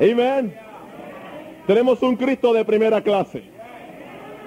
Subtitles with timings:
[0.00, 0.54] Amén.
[1.66, 3.42] Tenemos un Cristo de primera clase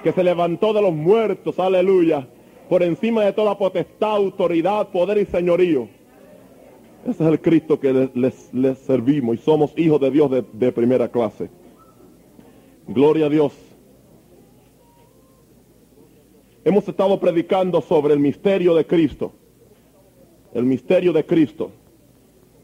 [0.02, 2.26] que se levantó de los muertos, aleluya,
[2.68, 5.88] por encima de toda potestad, autoridad, poder y señorío.
[7.06, 11.08] Ese es el Cristo que les, servimos y somos hijos de Dios de, de primera
[11.08, 11.48] clase.
[12.88, 13.52] Gloria a Dios.
[16.64, 19.32] Hemos estado predicando sobre el misterio de Cristo.
[20.52, 21.70] El misterio de Cristo.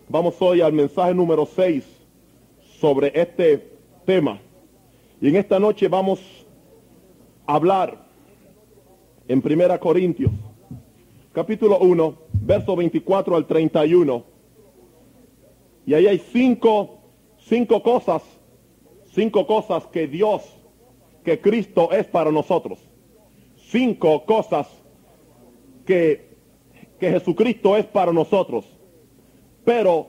[0.09, 2.00] Vamos hoy al mensaje número 6
[2.81, 3.77] sobre este
[4.07, 4.41] tema.
[5.21, 6.21] Y en esta noche vamos
[7.47, 8.07] a hablar
[9.29, 10.33] en Primera Corintios,
[11.33, 14.25] capítulo 1, verso 24 al 31.
[15.85, 17.01] Y ahí hay cinco,
[17.39, 18.23] cinco cosas,
[19.13, 20.43] cinco cosas que Dios,
[21.23, 22.79] que Cristo es para nosotros.
[23.57, 24.67] Cinco cosas
[25.85, 26.31] que,
[26.99, 28.65] que Jesucristo es para nosotros,
[29.65, 30.09] pero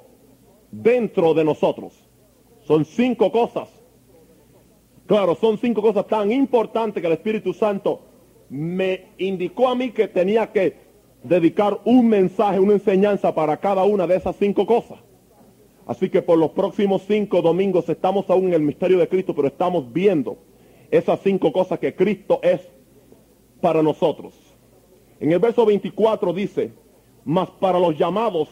[0.72, 2.01] dentro de nosotros.
[2.64, 3.70] Son cinco cosas.
[5.08, 8.02] Claro, son cinco cosas tan importantes que el Espíritu Santo
[8.50, 10.76] me indicó a mí que tenía que
[11.24, 15.00] dedicar un mensaje, una enseñanza para cada una de esas cinco cosas.
[15.86, 19.48] Así que por los próximos cinco domingos estamos aún en el misterio de Cristo, pero
[19.48, 20.38] estamos viendo
[20.90, 22.62] esas cinco cosas que Cristo es
[23.60, 24.34] para nosotros.
[25.20, 26.74] En el verso 24 dice,
[27.24, 28.50] mas para los llamados,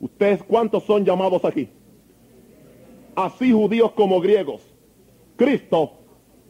[0.00, 1.68] ¿ustedes cuántos son llamados aquí?
[3.16, 4.62] Así judíos como griegos.
[5.36, 5.92] Cristo,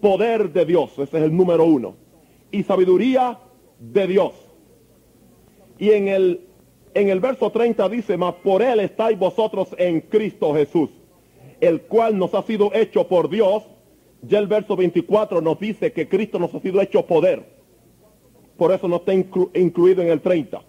[0.00, 1.94] poder de Dios, ese es el número uno.
[2.50, 3.38] Y sabiduría
[3.78, 4.32] de Dios.
[5.78, 6.40] Y en el,
[6.94, 10.90] en el verso 30 dice, mas por él estáis vosotros en Cristo Jesús,
[11.60, 13.62] el cual nos ha sido hecho por Dios.
[14.22, 17.44] Ya el verso 24 nos dice que Cristo nos ha sido hecho poder.
[18.56, 20.62] Por eso no está inclu incluido en el 30.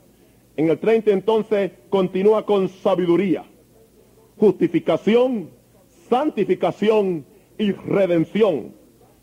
[0.57, 3.45] En el 30 entonces continúa con sabiduría,
[4.37, 5.56] justificación,
[6.09, 7.25] santificación
[7.57, 8.73] y redención.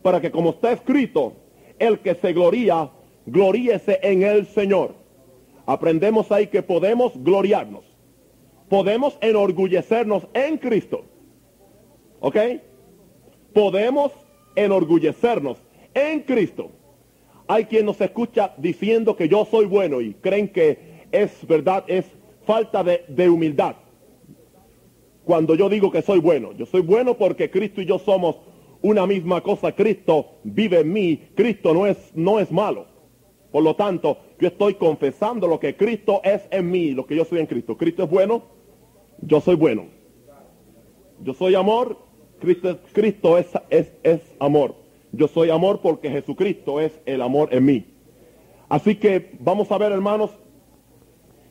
[0.03, 1.35] Para que como está escrito,
[1.79, 2.91] el que se gloría,
[3.27, 4.95] gloríese en el Señor.
[5.67, 7.85] Aprendemos ahí que podemos gloriarnos.
[8.69, 11.05] Podemos enorgullecernos en Cristo.
[12.21, 12.37] ¿Ok?
[13.53, 14.13] Podemos
[14.57, 15.59] enorgullecernos
[15.95, 16.71] en Cristo.
[17.47, 22.07] Hay quien nos escucha diciendo que yo soy bueno y creen que es verdad, es
[22.47, 23.77] falta de, de humildad.
[25.25, 28.37] Cuando yo digo que soy bueno, yo soy bueno porque Cristo y yo somos
[28.83, 29.73] una misma cosa.
[29.73, 31.29] Cristo vive en mí.
[31.35, 32.87] Cristo no es, no es malo.
[33.51, 37.25] Por lo tanto, yo estoy confesando lo que Cristo es en mí, lo que yo
[37.25, 37.77] soy en Cristo.
[37.77, 38.43] Cristo es bueno,
[39.23, 39.87] yo soy bueno.
[41.23, 41.97] Yo soy amor,
[42.41, 44.75] Cristo, Cristo es, es, es amor.
[45.13, 47.87] Yo soy amor porque Jesucristo es el amor en mí.
[48.69, 50.33] Así que vamos a ver, hermanos,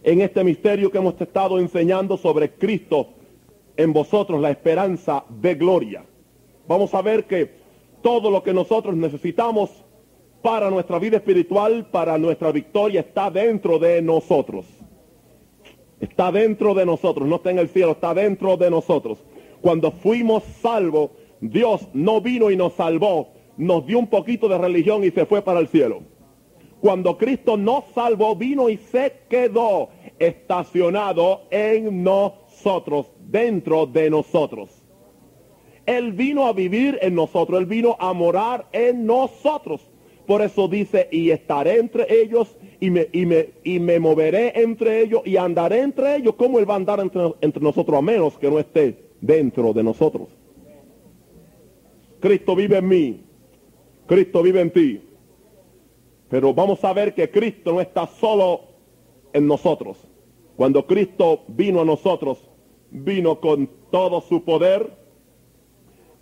[0.03, 3.07] en este misterio que hemos estado enseñando sobre Cristo
[3.77, 6.05] en vosotros, la esperanza de gloria.
[6.67, 7.51] Vamos a ver que
[8.01, 9.69] todo lo que nosotros necesitamos
[10.41, 14.65] para nuestra vida espiritual, para nuestra victoria, está dentro de nosotros.
[15.99, 19.23] Está dentro de nosotros, no está en el cielo, está dentro de nosotros.
[19.61, 25.03] Cuando fuimos salvos, Dios no vino y nos salvó, nos dio un poquito de religión
[25.05, 26.01] y se fue para el cielo.
[26.81, 29.87] Cuando Cristo nos salvó, vino y se quedó
[30.19, 34.69] estacionado en nosotros, dentro de nosotros.
[35.85, 39.81] Él vino a vivir en nosotros, Él vino a morar en nosotros.
[40.25, 45.01] Por eso dice, y estaré entre ellos, y me, y me, y me moveré entre
[45.01, 46.35] ellos, y andaré entre ellos.
[46.35, 49.83] ¿Cómo Él va a andar entre, entre nosotros a menos que no esté dentro de
[49.83, 50.29] nosotros?
[52.21, 53.21] Cristo vive en mí,
[54.07, 55.01] Cristo vive en ti.
[56.29, 58.61] Pero vamos a ver que Cristo no está solo
[59.33, 59.97] en nosotros.
[60.55, 62.49] Cuando Cristo vino a nosotros,
[62.93, 64.95] vino con todo su poder,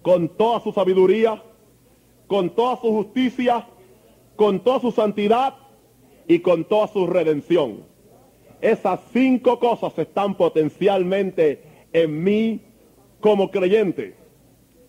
[0.02, 1.44] con toda su sabiduría,
[2.28, 3.68] con toda su justicia,
[4.38, 5.56] con toda su santidad
[6.28, 7.84] y con toda su redención.
[8.62, 11.62] Esas cinco cosas están potencialmente
[11.92, 12.62] en mí
[13.20, 14.16] como creyente.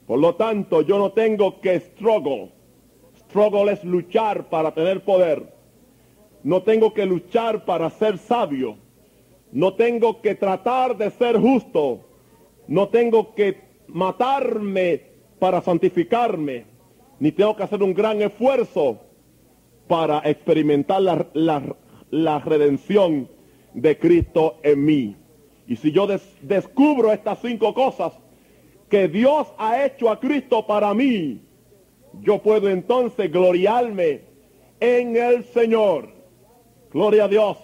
[0.07, 2.53] Por lo tanto, yo no tengo que struggle.
[3.17, 5.53] Struggle es luchar para tener poder.
[6.45, 8.77] No tengo que luchar para ser sabio.
[9.53, 12.01] No tengo que tratar de ser justo.
[12.67, 15.03] No tengo que matarme
[15.39, 16.65] para santificarme.
[17.21, 18.99] Ni tengo que hacer un gran esfuerzo
[19.87, 21.77] para experimentar la, la,
[22.11, 23.29] la redención
[23.75, 25.17] de Cristo en mí.
[25.67, 28.13] Y si yo des, descubro estas cinco cosas
[28.89, 31.41] que Dios ha hecho a Cristo para mí,
[32.21, 34.23] yo puedo entonces gloriarme
[34.81, 36.11] en el Señor.
[36.93, 37.57] Gloria a Dios,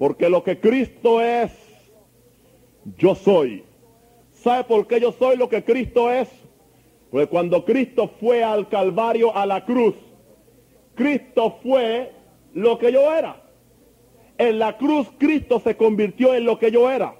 [0.00, 1.52] porque lo que Cristo es,
[2.96, 3.64] yo soy.
[4.30, 6.26] ¿Sabe por qué yo soy lo que Cristo es?
[7.10, 9.94] Porque cuando Cristo fue al Calvario, a la cruz,
[10.94, 12.12] Cristo fue
[12.54, 13.42] lo que yo era.
[14.38, 17.14] En la cruz Cristo se convirtió en lo que yo era.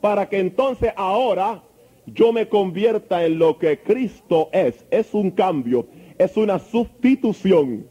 [0.00, 1.62] Para que entonces ahora
[2.06, 4.84] yo me convierta en lo que Cristo es.
[4.90, 5.86] Es un cambio,
[6.18, 7.86] es una sustitución.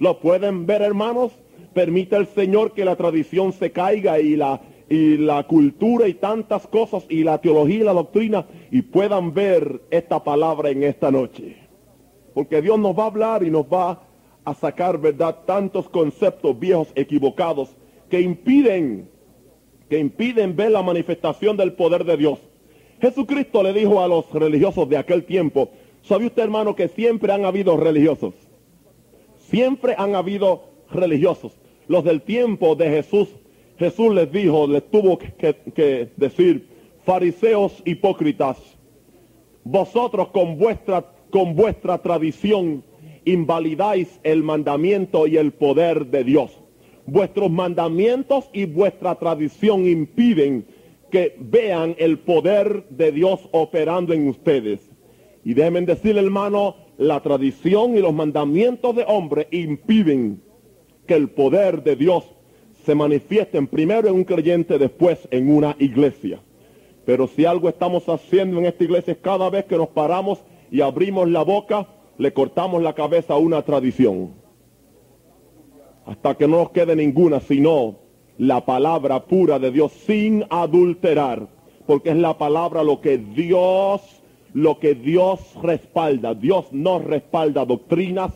[0.00, 1.30] ¿Lo pueden ver hermanos?
[1.78, 4.60] Permite el Señor que la tradición se caiga y la,
[4.90, 9.82] y la cultura y tantas cosas y la teología y la doctrina y puedan ver
[9.88, 11.54] esta palabra en esta noche.
[12.34, 14.02] Porque Dios nos va a hablar y nos va
[14.44, 15.44] a sacar, ¿verdad?
[15.46, 17.76] Tantos conceptos viejos equivocados
[18.10, 19.08] que impiden,
[19.88, 22.40] que impiden ver la manifestación del poder de Dios.
[23.00, 25.70] Jesucristo le dijo a los religiosos de aquel tiempo,
[26.02, 28.34] ¿sabe usted hermano que siempre han habido religiosos?
[29.48, 31.52] Siempre han habido religiosos.
[31.88, 33.28] Los del tiempo de Jesús,
[33.78, 36.68] Jesús les dijo, les tuvo que, decir,
[37.04, 38.58] fariseos hipócritas,
[39.64, 42.84] vosotros con vuestra, con vuestra tradición
[43.24, 46.60] invalidáis el mandamiento y el poder de Dios.
[47.06, 50.66] Vuestros mandamientos y vuestra tradición impiden
[51.10, 54.90] que vean el poder de Dios operando en ustedes.
[55.42, 60.42] Y déjenme decirle, hermano, la tradición y los mandamientos de hombre impiden
[61.08, 62.24] que el poder de Dios
[62.84, 66.40] se manifieste primero en un creyente, después en una iglesia.
[67.04, 70.38] Pero si algo estamos haciendo en esta iglesia es cada vez que nos paramos
[70.70, 71.88] y abrimos la boca,
[72.18, 74.34] le cortamos la cabeza a una tradición.
[76.04, 77.96] Hasta que no nos quede ninguna, sino
[78.36, 81.48] la palabra pura de Dios sin adulterar.
[81.86, 84.02] Porque es la palabra lo que Dios,
[84.52, 86.34] lo que Dios respalda.
[86.34, 88.32] Dios no respalda doctrinas,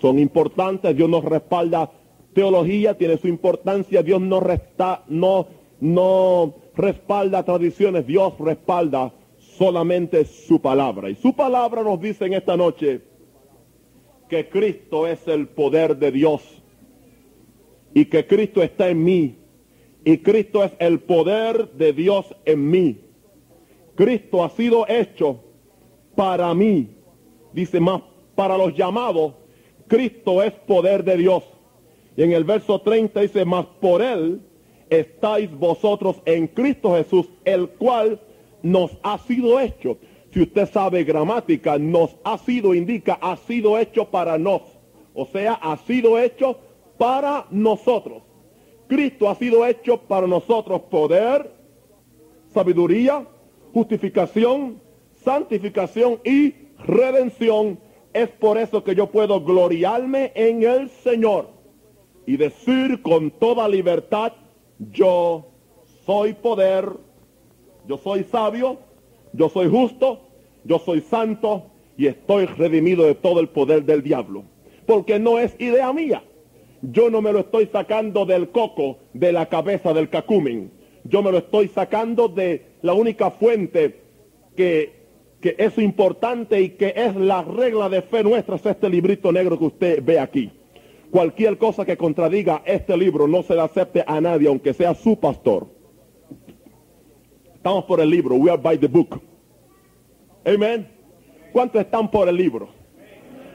[0.00, 1.90] son importantes, Dios nos respalda
[2.32, 5.46] teología, tiene su importancia, Dios no resta, no,
[5.80, 11.10] no respalda tradiciones, Dios respalda solamente su palabra.
[11.10, 13.02] Y su palabra nos dice en esta noche
[14.28, 16.62] que Cristo es el poder de Dios
[17.94, 19.36] y que Cristo está en mí
[20.04, 23.00] y Cristo es el poder de Dios en mí.
[23.94, 25.40] Cristo ha sido hecho
[26.14, 26.96] para mí,
[27.52, 28.02] dice más,
[28.36, 29.34] para los llamados,
[29.88, 31.44] Cristo es poder de Dios.
[32.16, 34.40] Y en el verso 30 dice, más por él
[34.90, 38.20] estáis vosotros en Cristo Jesús, el cual
[38.62, 39.98] nos ha sido hecho.
[40.32, 44.62] Si usted sabe gramática, nos ha sido, indica, ha sido hecho para nos.
[45.14, 46.58] O sea, ha sido hecho
[46.98, 48.22] para nosotros.
[48.88, 51.50] Cristo ha sido hecho para nosotros poder,
[52.52, 53.26] sabiduría,
[53.72, 54.80] justificación,
[55.24, 57.78] santificación y redención.
[58.12, 61.50] Es por eso que yo puedo gloriarme en el Señor
[62.26, 64.32] y decir con toda libertad,
[64.78, 65.46] yo
[66.04, 66.90] soy poder,
[67.86, 68.78] yo soy sabio,
[69.32, 70.20] yo soy justo,
[70.64, 74.44] yo soy santo y estoy redimido de todo el poder del diablo.
[74.86, 76.22] Porque no es idea mía.
[76.80, 80.70] Yo no me lo estoy sacando del coco de la cabeza del cacumen.
[81.04, 84.00] Yo me lo estoy sacando de la única fuente
[84.56, 84.97] que,
[85.40, 89.58] que es importante y que es la regla de fe nuestra, es este librito negro
[89.58, 90.50] que usted ve aquí.
[91.10, 95.18] Cualquier cosa que contradiga este libro no se le acepte a nadie, aunque sea su
[95.18, 95.68] pastor.
[97.54, 98.36] Estamos por el libro.
[98.36, 99.20] We are by the book.
[100.44, 100.88] Amen.
[101.52, 102.68] ¿Cuántos están por el libro?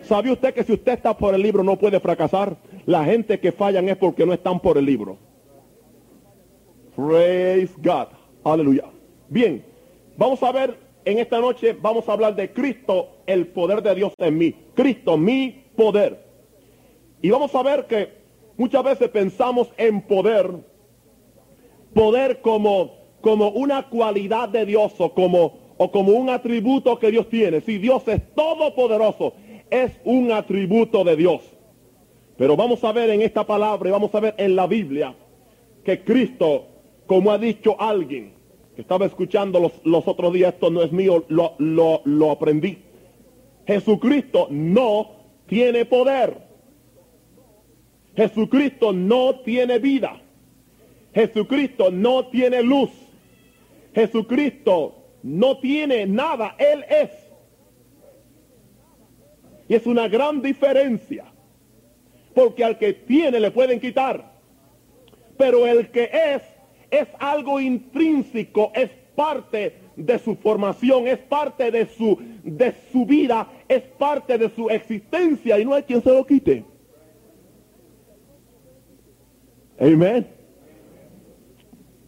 [0.01, 2.57] ¿Sabe usted que si usted está por el libro no puede fracasar?
[2.85, 5.17] La gente que fallan es porque no están por el libro.
[6.95, 8.07] Praise God.
[8.43, 8.85] Aleluya.
[9.29, 9.63] Bien,
[10.17, 14.13] vamos a ver en esta noche, vamos a hablar de Cristo, el poder de Dios
[14.17, 14.55] en mí.
[14.73, 16.23] Cristo, mi poder.
[17.21, 18.09] Y vamos a ver que
[18.57, 20.49] muchas veces pensamos en poder,
[21.93, 27.29] poder como como una cualidad de Dios o como, o como un atributo que Dios
[27.29, 27.61] tiene.
[27.61, 29.33] Si Dios es todopoderoso,
[29.69, 31.41] es un atributo de Dios.
[32.35, 35.15] Pero vamos a ver en esta palabra y vamos a ver en la Biblia
[35.85, 36.65] que Cristo,
[37.07, 38.33] como ha dicho alguien,
[38.75, 42.79] que estaba escuchando los, los otros días, esto no es mío, lo, lo, lo aprendí.
[43.65, 45.11] Jesucristo no
[45.47, 46.37] tiene poder.
[48.15, 50.21] Jesucristo no tiene vida.
[51.13, 52.89] Jesucristo no tiene luz.
[53.93, 57.11] Jesucristo no tiene nada, Él es.
[59.67, 61.25] Y es una gran diferencia.
[62.33, 64.33] Porque al que tiene le pueden quitar.
[65.37, 66.41] Pero el que es,
[66.93, 73.47] es algo intrínseco, es parte de su formación, es parte de su, de su vida,
[73.67, 76.63] es parte de su existencia y no hay quien se lo quite.
[79.79, 80.27] Amén.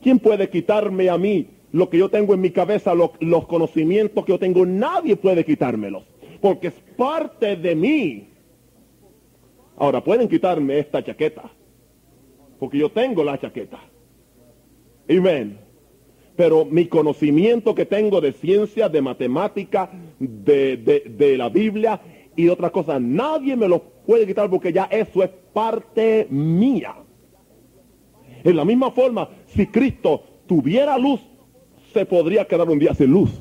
[0.01, 4.23] ¿Quién puede quitarme a mí lo que yo tengo en mi cabeza, lo- los conocimientos
[4.23, 6.03] que yo tengo, nadie puede quitármelos,
[6.41, 8.29] porque es parte de mí.
[9.77, 11.51] Ahora, pueden quitarme esta chaqueta,
[12.59, 13.79] porque yo tengo la chaqueta.
[15.09, 15.59] Amén.
[16.35, 22.01] Pero mi conocimiento que tengo de ciencia, de matemática, de, de- de la Biblia
[22.35, 26.95] y de otras cosas, nadie me lo puede quitar porque ya eso es parte mía.
[28.43, 31.21] En la misma forma, si Cristo tuviera luz,
[31.93, 33.31] se podría quedar un día sin luz.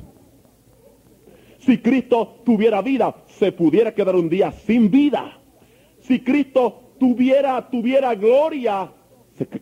[1.59, 5.41] Si Cristo tuviera vida, se pudiera quedar un día sin vida.
[6.01, 8.93] Si Cristo tuviera, tuviera gloria,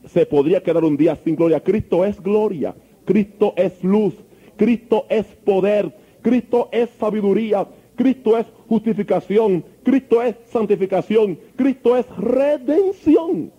[0.07, 1.61] se, podría quedar un día sin gloria.
[1.61, 2.75] Cristo es gloria,
[3.05, 4.15] Cristo es luz,
[4.57, 13.53] Cristo es poder, Cristo es sabiduría, Cristo es justificación, Cristo es santificación, Cristo es redención.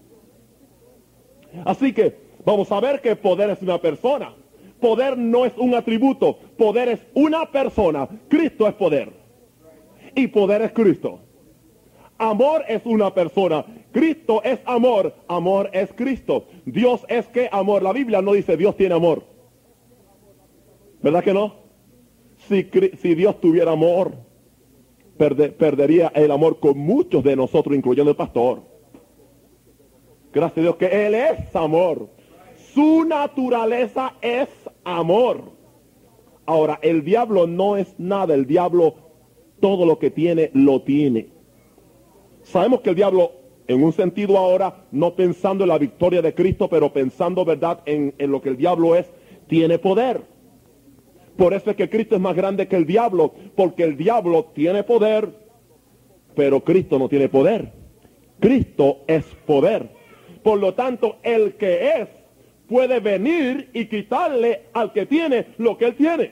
[1.65, 2.15] Así que
[2.45, 4.33] vamos a ver que poder es una persona.
[4.79, 8.07] Poder no es un atributo, poder es una persona.
[8.27, 9.13] Cristo es poder.
[10.15, 11.19] Y poder es Cristo.
[12.17, 13.65] Amor es una persona.
[13.91, 15.13] Cristo es amor.
[15.27, 16.45] Amor es Cristo.
[16.65, 17.83] Dios es que amor.
[17.83, 19.23] La Biblia no dice Dios tiene amor.
[21.01, 21.55] ¿Verdad que no?
[22.47, 22.63] Si,
[23.15, 24.13] Dios tuviera amor,
[25.17, 28.61] perde- perdería el amor con muchos de nosotros, incluyendo el pastor.
[30.33, 32.09] Gracias a Dios que Él es amor.
[32.73, 34.49] Su naturaleza es
[34.83, 35.51] amor.
[36.45, 38.33] Ahora, el diablo no es nada.
[38.33, 38.95] El diablo
[39.61, 41.29] todo lo que tiene, lo tiene.
[42.43, 43.31] Sabemos que el diablo,
[43.67, 48.13] en un sentido ahora, no pensando en la victoria de Cristo, pero pensando, ¿verdad?, en,
[48.17, 49.11] en lo que el diablo es,
[49.47, 50.21] tiene poder.
[51.37, 54.83] Por eso es que Cristo es más grande que el diablo, porque el diablo tiene
[54.83, 55.29] poder,
[56.35, 57.71] pero Cristo no tiene poder.
[58.39, 59.89] Cristo es poder.
[60.43, 62.09] Por lo tanto, el que es
[62.67, 66.31] puede venir y quitarle al que tiene lo que él tiene.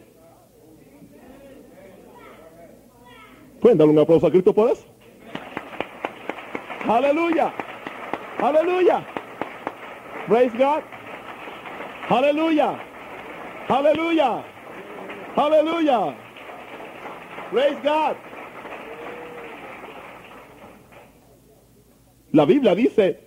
[3.59, 4.90] ¿Pueden darle un aplauso a Cristo por eso?
[6.87, 7.53] Aleluya.
[8.39, 9.05] Aleluya.
[10.27, 10.83] Praise God.
[12.09, 12.79] Aleluya.
[13.69, 14.43] Aleluya.
[15.35, 16.15] Aleluya.
[17.51, 18.15] Praise God.
[22.31, 23.19] La Biblia dice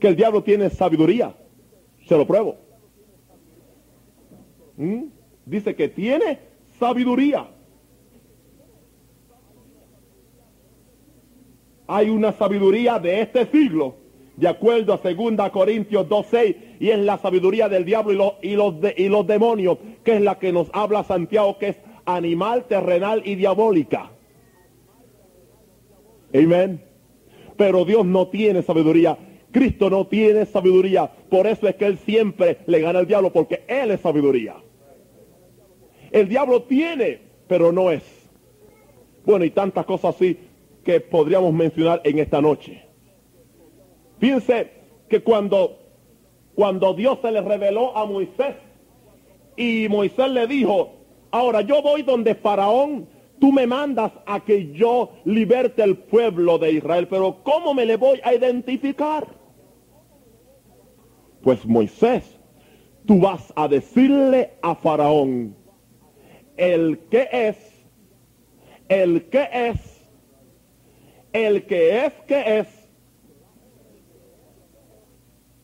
[0.00, 1.34] que el diablo tiene sabiduría.
[2.06, 2.56] Se lo pruebo.
[4.76, 5.04] ¿Mm?
[5.44, 6.40] Dice que tiene
[6.78, 7.46] sabiduría.
[11.86, 13.94] Hay una sabiduría de este siglo,
[14.36, 19.08] de acuerdo a 2 Corintios 2.6, y es la sabiduría del diablo y los, y,
[19.08, 24.10] los demonios, que es la que nos habla Santiago, que es animal, terrenal y diabólica.
[26.34, 26.82] Amén.
[27.56, 29.16] Pero Dios no tiene sabiduría.
[29.50, 31.10] Cristo no tiene sabiduría.
[31.30, 34.56] Por eso es que Él siempre le gana al diablo, porque Él es sabiduría.
[36.10, 38.02] El diablo tiene, pero no es.
[39.24, 40.38] Bueno, y tantas cosas así
[40.86, 42.80] que podríamos mencionar en esta noche.
[44.20, 44.70] Fíjense
[45.08, 45.80] que cuando,
[46.54, 48.54] cuando Dios se le reveló a Moisés
[49.56, 50.92] y Moisés le dijo,
[51.32, 53.08] ahora yo voy donde Faraón,
[53.40, 57.96] tú me mandas a que yo liberte el pueblo de Israel, pero ¿cómo me le
[57.96, 59.26] voy a identificar?
[61.42, 62.38] Pues Moisés,
[63.06, 65.56] tú vas a decirle a Faraón,
[66.56, 67.56] el que es,
[68.88, 69.95] el que es,
[71.36, 72.66] el que es que es,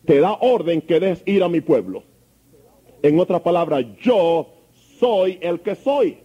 [0.05, 2.03] te da orden que des ir a mi pueblo.
[3.01, 4.47] En otras palabras, yo
[4.99, 6.17] soy el que soy.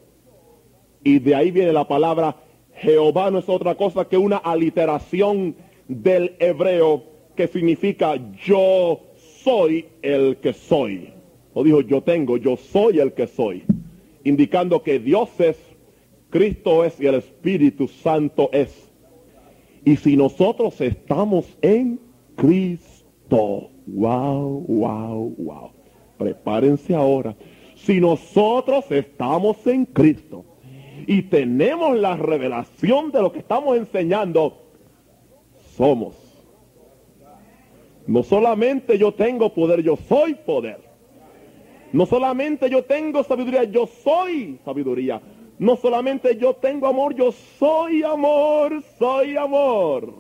[1.03, 2.37] Y de ahí viene la palabra
[2.81, 5.57] Jehová no es otra cosa que una aliteración
[5.89, 7.03] del hebreo
[7.35, 9.01] que significa yo
[9.43, 11.13] soy el que soy.
[11.55, 13.65] O dijo yo tengo, yo soy el que soy.
[14.25, 15.57] Indicando que Dios es,
[16.31, 18.88] Cristo es y el Espíritu Santo es.
[19.89, 21.99] Y si nosotros estamos en
[22.37, 25.71] Cristo, wow, wow, wow.
[26.19, 27.35] Prepárense ahora.
[27.75, 30.45] Si nosotros estamos en Cristo
[31.07, 34.59] y tenemos la revelación de lo que estamos enseñando,
[35.75, 36.17] somos.
[38.07, 40.81] No solamente yo tengo poder, yo soy poder.
[41.95, 45.23] No solamente yo tengo sabiduría, yo soy sabiduría.
[45.59, 50.15] No solamente yo tengo amor, yo soy amor, soy amor.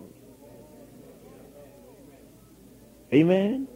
[3.12, 3.68] Amén.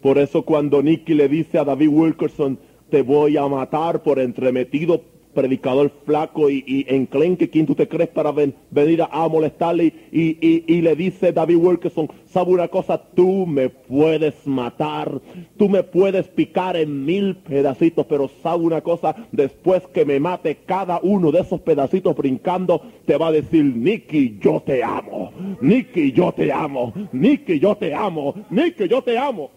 [0.00, 2.58] Por eso cuando Nicky le dice a David Wilkerson,
[2.90, 5.02] te voy a matar por entremetido
[5.34, 9.92] predicador flaco y, y enclenque, ¿quién tú te crees para ven- venir a, molestarle?
[10.12, 12.98] Y le dice David Wilkerson, ¿sabe una cosa?
[13.14, 15.20] Tú me puedes matar,
[15.56, 19.14] tú me puedes picar en mil pedacitos, pero ¿sabe una cosa?
[19.32, 24.38] Después que me mate cada uno de esos pedacitos brincando, te va a decir, Nicky,
[24.40, 29.50] yo te amo, Nicky, yo te amo, Nicky, yo te amo, Nicky, yo te amo.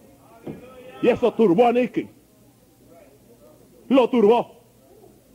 [1.01, 2.07] Y eso turbó a Nicky.
[3.89, 4.54] Lo turbó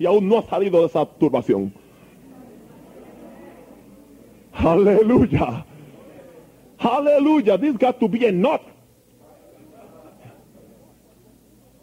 [0.01, 1.75] y aún no ha salido de esa turbación.
[4.55, 5.67] Aleluya.
[6.79, 7.59] Aleluya.
[7.59, 8.27] This got to be.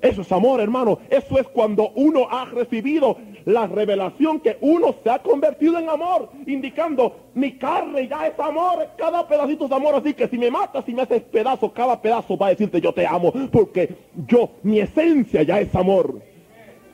[0.02, 0.98] Eso es amor, hermano.
[1.12, 6.32] Eso es cuando uno ha recibido la revelación que uno se ha convertido en amor,
[6.48, 10.84] indicando mi carne ya es amor, cada pedacito es amor, así que si me matas,
[10.86, 13.96] si me haces pedazo, cada pedazo va a decirte yo te amo, porque
[14.28, 16.20] yo, mi esencia ya es amor.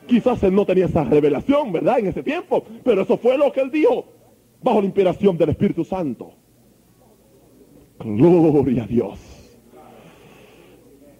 [0.06, 1.98] Quizás él no tenía esa revelación, ¿verdad?
[1.98, 2.62] En ese tiempo.
[2.82, 4.04] Pero eso fue lo que él dijo
[4.62, 6.32] bajo la inspiración del Espíritu Santo.
[7.98, 9.18] Gloria a Dios.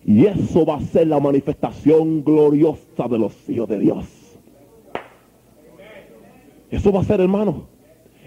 [0.04, 4.06] Y eso va a ser la manifestación gloriosa de los hijos de Dios.
[6.70, 7.68] Eso va a ser, hermano.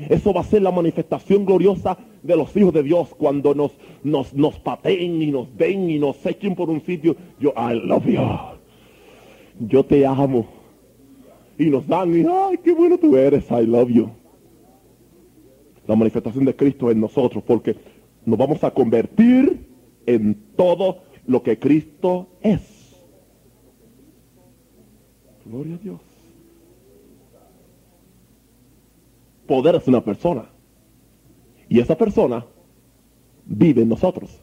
[0.09, 3.71] Eso va a ser la manifestación gloriosa de los hijos de Dios cuando nos,
[4.03, 7.15] nos, nos pateen y nos den y nos echen por un sitio.
[7.39, 8.56] Yo, I love you
[9.59, 10.47] yo te amo.
[11.57, 14.09] Y nos dan, y ay, qué bueno tú eres, I love you.
[15.87, 17.75] La manifestación de Cristo en nosotros, porque
[18.25, 19.67] nos vamos a convertir
[20.05, 22.95] en todo lo que Cristo es.
[25.45, 26.01] Gloria a Dios.
[29.47, 30.49] Poder es una persona.
[31.69, 32.45] Y esa persona
[33.45, 34.41] vive en nosotros.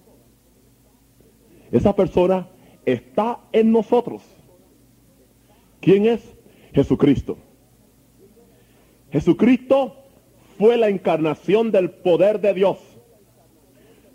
[1.70, 2.48] Esa persona
[2.86, 4.22] está en nosotros.
[5.84, 6.22] ¿Quién es?
[6.72, 7.36] Jesucristo.
[9.12, 9.96] Jesucristo
[10.56, 12.78] fue la encarnación del poder de Dios.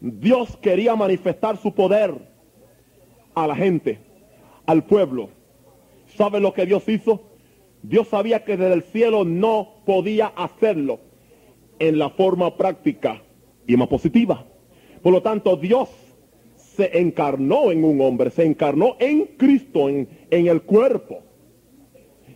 [0.01, 2.15] Dios quería manifestar su poder
[3.35, 3.99] a la gente,
[4.65, 5.29] al pueblo.
[6.17, 7.21] ¿Sabe lo que Dios hizo?
[7.83, 10.99] Dios sabía que desde el cielo no podía hacerlo
[11.77, 13.21] en la forma práctica
[13.67, 14.43] y más positiva.
[15.03, 15.89] Por lo tanto, Dios
[16.55, 21.28] se encarnó en un hombre, se encarnó en Cristo, en, en el cuerpo.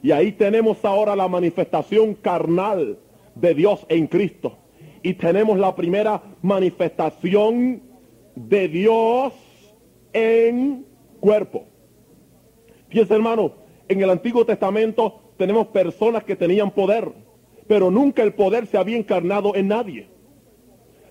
[0.03, 2.99] Y ahí tenemos ahora la manifestación carnal
[3.35, 4.57] de Dios en Cristo.
[5.01, 7.81] Y tenemos la primera manifestación
[8.35, 9.33] de Dios
[10.11, 10.85] en
[11.21, 11.63] cuerpo.
[12.89, 13.53] Fíjense hermano,
[13.87, 17.09] en el Antiguo Testamento tenemos personas que tenían poder,
[17.65, 20.07] pero nunca el poder se había encarnado en nadie.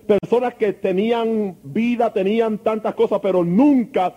[0.05, 4.15] Personas que tenían vida, tenían tantas cosas, pero nunca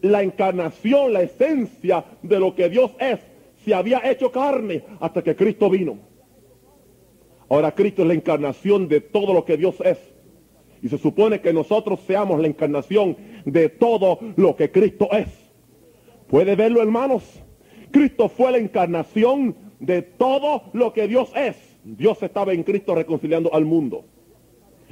[0.00, 3.20] la encarnación, la esencia de lo que Dios es,
[3.64, 5.98] se había hecho carne hasta que Cristo vino.
[7.48, 9.98] Ahora Cristo es la encarnación de todo lo que Dios es.
[10.82, 15.28] Y se supone que nosotros seamos la encarnación de todo lo que Cristo es.
[16.28, 17.42] ¿Puede verlo, hermanos?
[17.90, 21.56] Cristo fue la encarnación de todo lo que Dios es.
[21.84, 24.04] Dios estaba en Cristo reconciliando al mundo.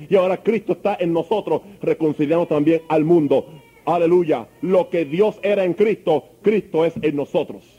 [0.09, 3.47] Y ahora Cristo está en nosotros reconciliando también al mundo.
[3.85, 4.49] Aleluya.
[4.63, 7.78] Lo que Dios era en Cristo, Cristo es en nosotros.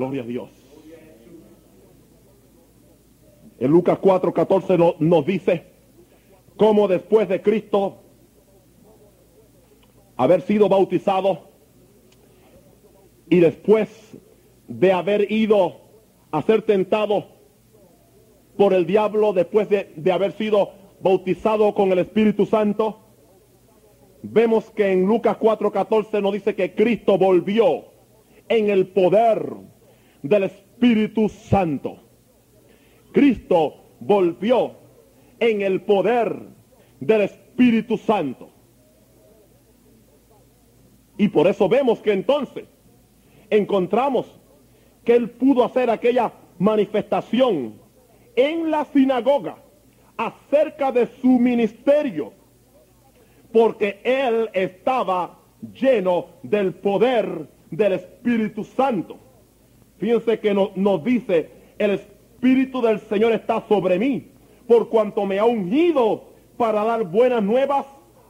[0.00, 0.48] Gloria a Dios.
[3.58, 5.66] En Lucas 4, 14 no- nos dice
[6.56, 7.98] cómo después de Cristo
[10.16, 11.50] haber sido bautizado
[13.28, 14.16] y después
[14.68, 15.76] de haber ido
[16.30, 17.26] a ser tentado
[18.56, 20.70] por el diablo, después de, de haber sido
[21.02, 23.00] bautizado con el Espíritu Santo,
[24.22, 27.84] vemos que en Lucas 4:14 nos dice que Cristo volvió
[28.48, 29.46] en el poder
[30.22, 31.98] del Espíritu Santo.
[33.12, 34.72] Cristo volvió
[35.38, 36.36] en el poder
[37.00, 38.50] del Espíritu Santo.
[41.16, 42.64] Y por eso vemos que entonces
[43.50, 44.26] encontramos
[45.04, 47.74] que él pudo hacer aquella manifestación
[48.36, 49.56] en la sinagoga
[50.16, 52.32] acerca de su ministerio,
[53.52, 55.38] porque él estaba
[55.74, 59.18] lleno del poder del Espíritu Santo.
[60.00, 64.28] Fíjense que no- nos dice, el Espíritu del Señor está sobre mí,
[64.66, 66.24] por cuanto me ha ungido
[66.56, 67.84] para dar buenas nuevas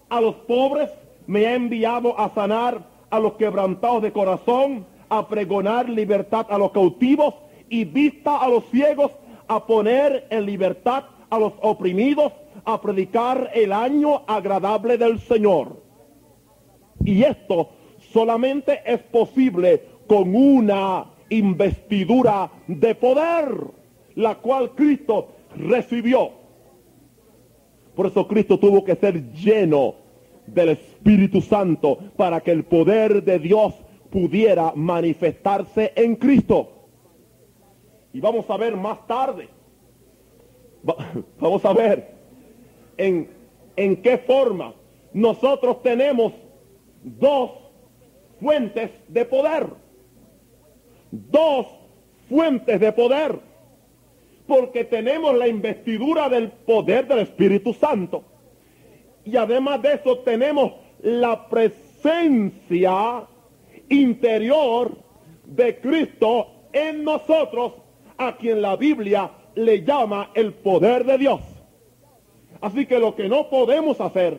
[0.08, 0.90] a los pobres,
[1.26, 6.72] me ha enviado a sanar a los quebrantados de corazón, a pregonar libertad a los
[6.72, 7.34] cautivos
[7.68, 9.12] y vista a los ciegos,
[9.46, 12.32] a poner en libertad a los oprimidos,
[12.64, 15.80] a predicar el año agradable del Señor.
[17.04, 17.70] Y esto
[18.12, 23.48] solamente es posible con una investidura de poder,
[24.14, 26.32] la cual Cristo recibió.
[27.94, 29.94] Por eso Cristo tuvo que ser lleno
[30.46, 33.74] del Espíritu Santo para que el poder de Dios
[34.10, 36.68] pudiera manifestarse en Cristo.
[38.12, 39.48] Y vamos a ver más tarde,
[41.38, 42.14] vamos a ver
[42.96, 43.30] en,
[43.76, 44.74] en qué forma
[45.12, 46.32] nosotros tenemos
[47.02, 47.52] dos
[48.40, 49.68] fuentes de poder.
[51.10, 51.66] Dos
[52.28, 53.38] fuentes de poder.
[54.46, 58.24] Porque tenemos la investidura del poder del Espíritu Santo.
[59.24, 63.26] Y además de eso tenemos la presencia
[63.88, 64.96] interior
[65.44, 67.74] de Cristo en nosotros,
[68.16, 71.40] a quien la Biblia le llama el poder de Dios.
[72.60, 74.38] Así que lo que no podemos hacer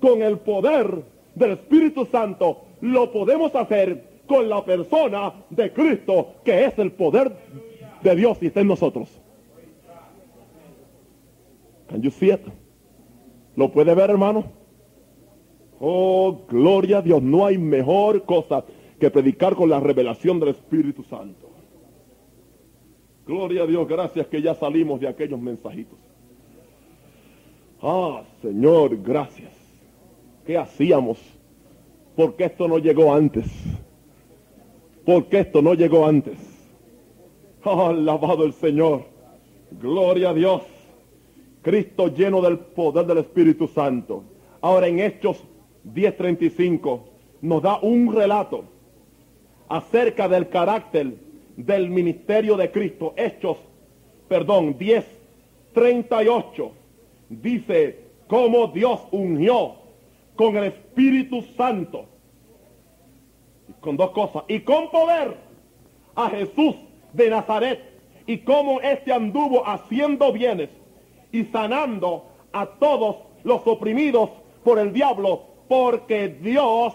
[0.00, 1.02] con el poder
[1.34, 7.36] del Espíritu Santo, lo podemos hacer con la persona de Cristo, que es el poder
[8.02, 9.08] de Dios y está en nosotros.
[11.88, 12.40] Can you see it?
[13.56, 14.44] ¿Lo puede ver, hermano?
[15.80, 17.22] Oh, gloria a Dios.
[17.22, 18.64] No hay mejor cosa
[18.98, 21.50] que predicar con la revelación del Espíritu Santo.
[23.26, 25.98] Gloria a Dios, gracias que ya salimos de aquellos mensajitos.
[27.80, 29.52] Ah, Señor, gracias.
[30.46, 31.18] ¿Qué hacíamos?
[32.16, 33.46] Porque esto no llegó antes.
[35.04, 36.38] Porque esto no llegó antes.
[37.62, 39.04] Ah, alabado el Señor.
[39.70, 40.62] Gloria a Dios.
[41.62, 44.22] Cristo lleno del poder del Espíritu Santo.
[44.60, 45.42] Ahora en Hechos
[45.84, 47.00] 10:35
[47.40, 48.64] nos da un relato
[49.68, 51.14] acerca del carácter
[51.56, 53.14] del ministerio de Cristo.
[53.16, 53.56] Hechos,
[54.28, 56.70] perdón, 10:38
[57.28, 59.74] dice cómo Dios ungió
[60.36, 62.06] con el Espíritu Santo.
[63.84, 64.44] Con dos cosas.
[64.48, 65.36] Y con poder
[66.16, 66.74] a Jesús
[67.12, 67.80] de Nazaret.
[68.26, 70.70] Y cómo éste anduvo haciendo bienes
[71.30, 74.30] y sanando a todos los oprimidos
[74.62, 76.94] por el diablo, porque Dios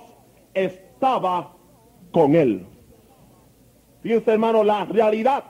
[0.54, 1.52] estaba
[2.12, 2.66] con él.
[4.02, 5.44] Fíjense, hermano, la realidad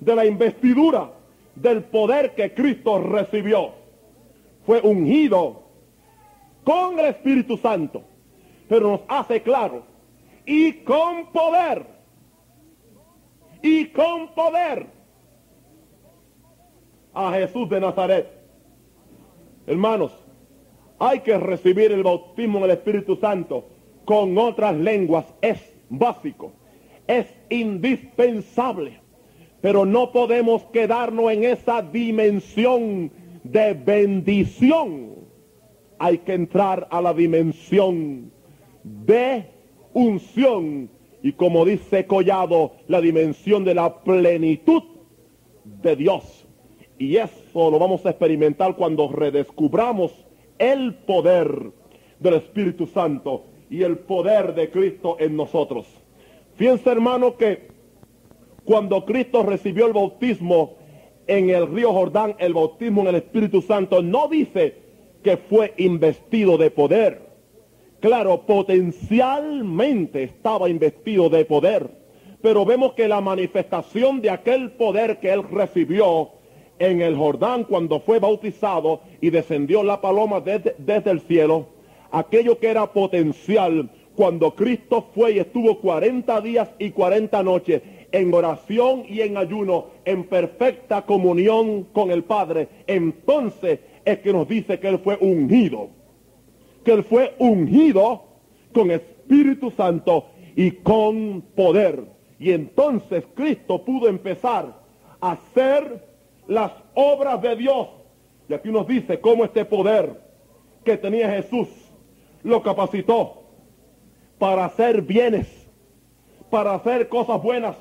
[0.00, 1.10] de la investidura
[1.54, 3.70] del poder que Cristo recibió.
[4.64, 5.62] Fue ungido
[6.64, 8.02] con el Espíritu Santo,
[8.68, 9.82] pero nos hace claro,
[10.46, 11.86] y con poder,
[13.62, 14.86] y con poder
[17.12, 18.28] a Jesús de Nazaret.
[19.66, 20.12] Hermanos,
[20.98, 23.66] hay que recibir el bautismo en el Espíritu Santo
[24.04, 25.26] con otras lenguas.
[25.42, 26.52] Es básico,
[27.06, 29.00] es indispensable.
[29.60, 33.10] Pero no podemos quedarnos en esa dimensión
[33.42, 35.16] de bendición
[35.98, 38.30] hay que entrar a la dimensión
[38.82, 39.46] de
[39.96, 40.90] unción
[41.22, 44.82] y como dice Collado, la dimensión de la plenitud
[45.64, 46.46] de Dios.
[46.98, 50.12] Y eso lo vamos a experimentar cuando redescubramos
[50.58, 51.72] el poder
[52.20, 55.86] del Espíritu Santo y el poder de Cristo en nosotros.
[56.56, 57.68] Fíjense hermano que
[58.64, 60.74] cuando Cristo recibió el bautismo
[61.26, 64.74] en el río Jordán, el bautismo en el Espíritu Santo, no dice
[65.22, 67.25] que fue investido de poder.
[68.00, 71.88] Claro, potencialmente estaba investido de poder,
[72.42, 76.30] pero vemos que la manifestación de aquel poder que él recibió
[76.78, 81.68] en el Jordán cuando fue bautizado y descendió la paloma desde, el cielo,
[82.10, 87.82] aquello que era potencial cuando Cristo fue y estuvo 40 días y 40 noches
[88.12, 94.46] en oración y en ayuno, en perfecta comunión con el Padre, entonces es que nos
[94.46, 95.95] dice que Él fue ungido.
[96.86, 98.22] Que Él fue ungido
[98.72, 102.04] con Espíritu Santo y con poder.
[102.38, 104.72] Y entonces Cristo pudo empezar
[105.20, 106.06] a hacer
[106.46, 107.88] las obras de Dios.
[108.48, 110.22] Y aquí nos dice cómo este poder
[110.84, 111.66] que tenía Jesús
[112.44, 113.42] lo capacitó
[114.38, 115.48] para hacer bienes,
[116.50, 117.74] para hacer cosas buenas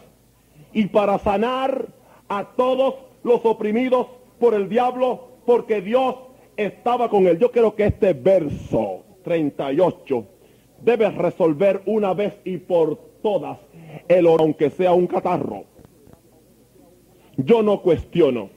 [0.74, 1.90] y para sanar
[2.28, 4.08] a todos los oprimidos
[4.40, 6.16] por el diablo porque Dios
[6.58, 7.38] estaba con él.
[7.40, 10.26] Yo creo que este verso 38
[10.82, 13.58] debe resolver una vez y por todas
[14.08, 15.66] el oro, aunque sea un catarro.
[17.38, 18.50] Yo no cuestiono.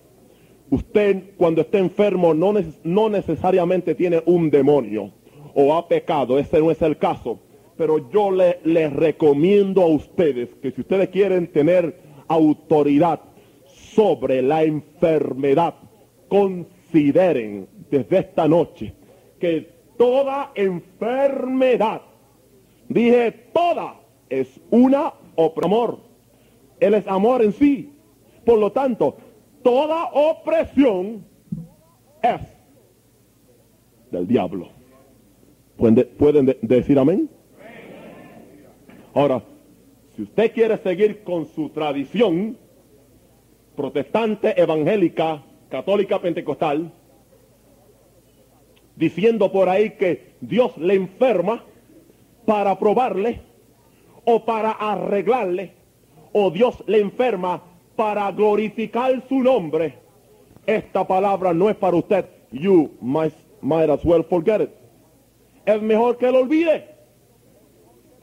[0.71, 5.13] Usted cuando esté enfermo no, necesariamente tiene un demonio
[5.55, 7.41] o ha pecado, ese no es el caso.
[7.77, 13.21] Pero yo le, recomiendo a ustedes que si ustedes quieren tener autoridad
[13.67, 15.75] sobre la enfermedad,
[16.91, 18.95] consideren desde esta noche
[19.39, 22.03] que toda enfermedad
[22.89, 25.13] Dije, toda es una
[25.63, 25.99] amor.
[26.81, 27.93] Él es amor en sí.
[28.45, 29.17] Por lo tanto,
[29.63, 31.25] toda opresión
[32.23, 32.41] es
[34.11, 34.71] del diablo.
[35.77, 37.29] ¿Pueden, pueden decir amén?
[39.13, 39.43] Ahora,
[40.17, 42.57] si usted quiere seguir con su tradición
[43.77, 46.91] protestante, evangélica, católica, pentecostal,
[48.97, 51.65] diciendo por ahí que Dios le enferma
[52.45, 53.41] para probarle
[54.25, 55.73] o para arreglarle,
[56.33, 57.63] o Dios le enferma
[57.97, 59.95] para glorificar su nombre,
[60.67, 62.27] esta palabra no es para usted.
[62.51, 64.71] You might, might as well forget it.
[65.65, 66.85] Es mejor que lo olvide.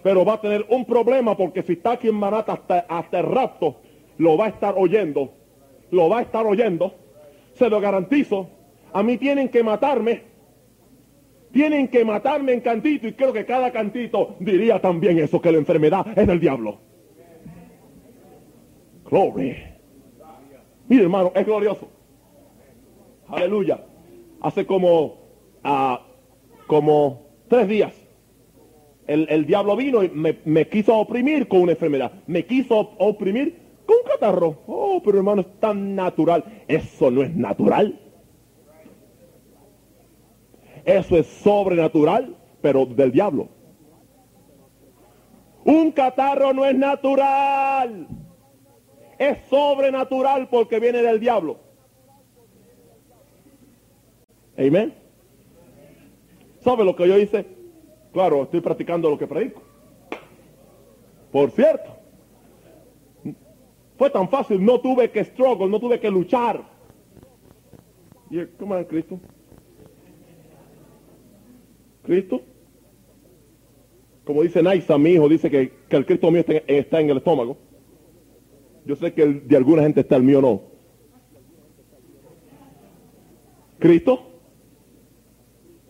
[0.04, 3.26] Pero va a tener un problema porque si está aquí en Manata hasta, hasta el
[3.26, 3.78] rato,
[4.18, 5.32] lo va a estar oyendo.
[5.90, 6.94] Lo va a estar oyendo.
[7.56, 8.50] Se lo garantizo.
[8.94, 10.22] A mí tienen que matarme.
[11.52, 15.58] Tienen que matarme en cantito y creo que cada cantito diría también eso, que la
[15.58, 16.80] enfermedad es del diablo.
[19.10, 19.56] Glory.
[20.88, 21.88] Mire hermano, es glorioso.
[23.28, 23.86] Aleluya.
[24.42, 25.18] Hace como,
[25.64, 25.98] uh,
[26.68, 27.94] como tres días.
[29.08, 32.12] El, el diablo vino y me, quiso oprimir con una enfermedad.
[32.28, 34.58] Me quiso oprimir con un catarro.
[34.68, 36.44] Oh, pero hermano, es tan natural.
[36.68, 38.00] Eso no es natural.
[40.84, 43.50] Eso es sobrenatural, pero del diablo.
[45.64, 48.08] Un catarro no es natural.
[49.18, 51.58] Es sobrenatural porque viene del diablo.
[54.58, 54.94] Amén.
[56.60, 57.46] ¿Sabe lo que yo hice?
[58.14, 59.62] Claro, estoy practicando lo que predico.
[61.32, 61.98] Por cierto,
[63.98, 66.64] fue tan fácil, no tuve que struggle, no tuve que luchar.
[68.30, 69.20] Y ¿cómo es Cristo?
[72.04, 72.42] Cristo.
[74.26, 77.18] Como dice Naisa, mi hijo, dice que, que el Cristo mío está, está, en el
[77.18, 77.58] estómago.
[78.86, 80.62] Yo sé que el, de alguna gente está el mío no.
[83.80, 84.32] Cristo,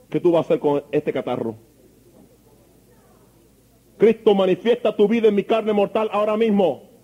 [0.09, 1.55] ¿qué tú vas a hacer con este catarro?
[3.97, 6.94] Cristo manifiesta tu vida en mi carne mortal ahora mismo.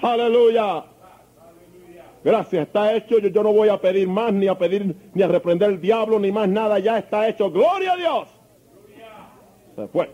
[0.00, 0.84] Aleluya.
[2.24, 3.18] Gracias, está hecho.
[3.18, 6.18] Yo, yo, no voy a pedir más, ni a pedir, ni a reprender el diablo,
[6.18, 6.78] ni más nada.
[6.78, 7.50] Ya está hecho.
[7.50, 8.28] Gloria a Dios.
[9.76, 10.10] Se fue.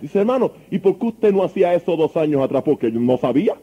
[0.00, 2.64] Dice hermano, ¿y por qué usted no hacía eso dos años atrás?
[2.64, 3.54] Porque yo no sabía.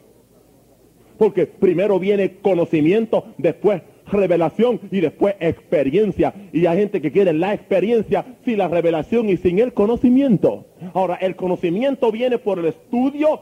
[1.18, 6.34] Porque primero viene conocimiento, después revelación y después experiencia.
[6.52, 10.66] Y hay gente que quiere la experiencia sin la revelación y sin el conocimiento.
[10.94, 13.40] Ahora, el conocimiento viene por el estudio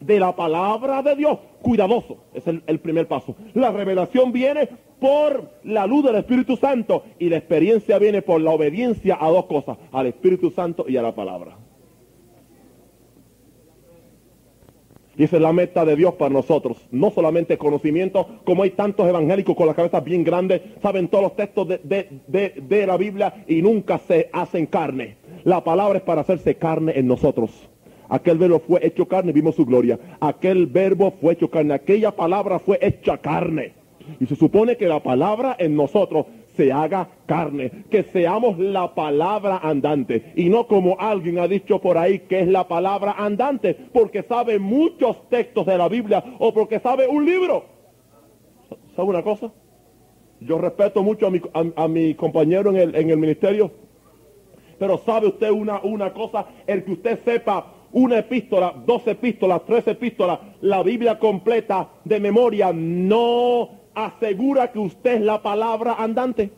[0.00, 1.38] de la palabra de Dios.
[1.62, 3.36] Cuidadoso, es el, el, primer paso.
[3.54, 4.68] La revelación viene
[5.00, 9.46] por la luz del Espíritu Santo y la experiencia viene por la obediencia a dos
[9.46, 11.56] cosas, al Espíritu Santo y a la palabra.
[15.16, 16.78] Es la meta de Dios para nosotros.
[16.90, 21.36] No solamente conocimiento, como hay tantos evangélicos con las cabezas bien grandes, saben todos los
[21.36, 25.16] textos de, de, de, de, la Biblia y nunca se hacen carne.
[25.44, 27.50] La palabra es para hacerse carne en nosotros.
[28.08, 29.98] Aquel verbo fue hecho carne vimos su gloria.
[30.20, 31.74] Aquel verbo fue hecho carne.
[31.74, 33.72] Aquella palabra fue hecha carne.
[34.20, 39.58] Y se supone que la palabra en nosotros se haga carne, que seamos la palabra
[39.58, 44.22] andante y no como alguien ha dicho por ahí que es la palabra andante porque
[44.22, 47.64] sabe muchos textos de la Biblia o porque sabe un libro.
[48.94, 49.52] ¿Sabe una cosa?
[50.40, 51.40] Yo respeto mucho a mi,
[51.76, 53.70] a, mi compañero en el, en el, ministerio,
[54.78, 59.86] pero sabe usted una, una cosa, el que usted sepa una epístola, dos epístolas, tres
[59.86, 66.50] epístolas, la Biblia completa de memoria, no asegura que usted es la palabra andante.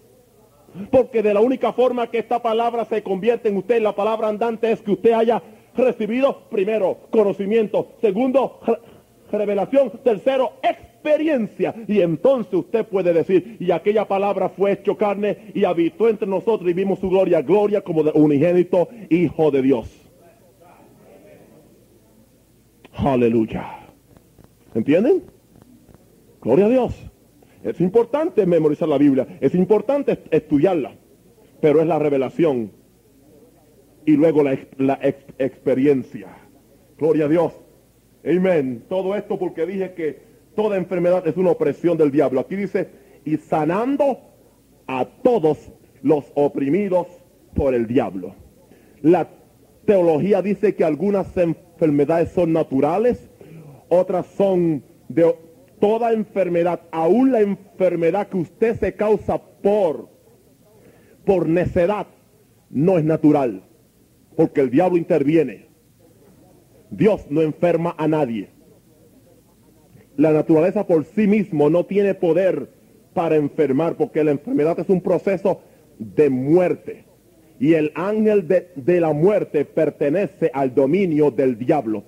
[0.91, 4.71] Porque de la única forma que esta palabra se convierte en usted, la palabra andante,
[4.71, 5.43] es que usted haya
[5.77, 8.61] recibido, primero, conocimiento, segundo,
[9.31, 11.75] revelación, tercero, experiencia.
[11.87, 16.71] Y entonces usted puede decir, y aquella palabra fue hecho carne y habitó entre nosotros
[16.71, 20.03] y vimos su gloria, gloria como de unigénito Hijo de Dios.
[22.95, 23.81] Aleluya.
[24.75, 25.23] ¿Entienden?
[26.41, 27.11] Gloria a Dios.
[27.63, 30.95] Es importante memorizar la Biblia, es importante estudiarla,
[31.61, 32.71] pero es la revelación
[34.05, 36.29] y luego la, la ex, experiencia.
[36.99, 37.53] Gloria a Dios.
[38.25, 38.85] Amén.
[38.89, 40.21] Todo esto porque dije que
[40.55, 42.41] toda enfermedad es una opresión del diablo.
[42.41, 42.89] Aquí dice,
[43.25, 44.19] y sanando
[44.87, 45.71] a todos
[46.03, 47.09] los oprimidos
[47.55, 48.35] por el diablo.
[49.03, 49.29] La
[49.85, 53.29] teología dice que algunas enfermedades son naturales,
[53.89, 55.35] otras son de
[55.81, 60.17] toda enfermedad, aún la enfermedad que usted se causa por
[61.27, 62.07] por necedad
[62.71, 63.65] no es natural,
[64.37, 65.67] porque el diablo interviene.
[66.91, 68.49] Dios no enferma a nadie.
[70.17, 72.71] La naturaleza por sí mismo no tiene poder
[73.13, 75.61] para enfermar, porque la enfermedad es un proceso
[75.99, 77.05] de muerte.
[77.59, 82.05] Y el ángel de, de, la muerte pertenece al dominio del diablo.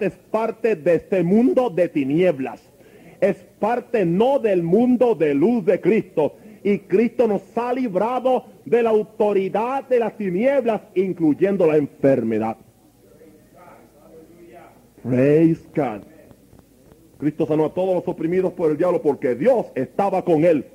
[0.00, 2.62] Es parte de este mundo de tinieblas.
[3.20, 6.36] Es parte no del mundo de luz de Cristo.
[6.62, 12.56] Y Cristo nos ha librado de la autoridad de las tinieblas, incluyendo la enfermedad.
[15.02, 16.02] Praise God.
[17.18, 20.66] Cristo sanó a todos los oprimidos por el diablo porque Dios estaba con él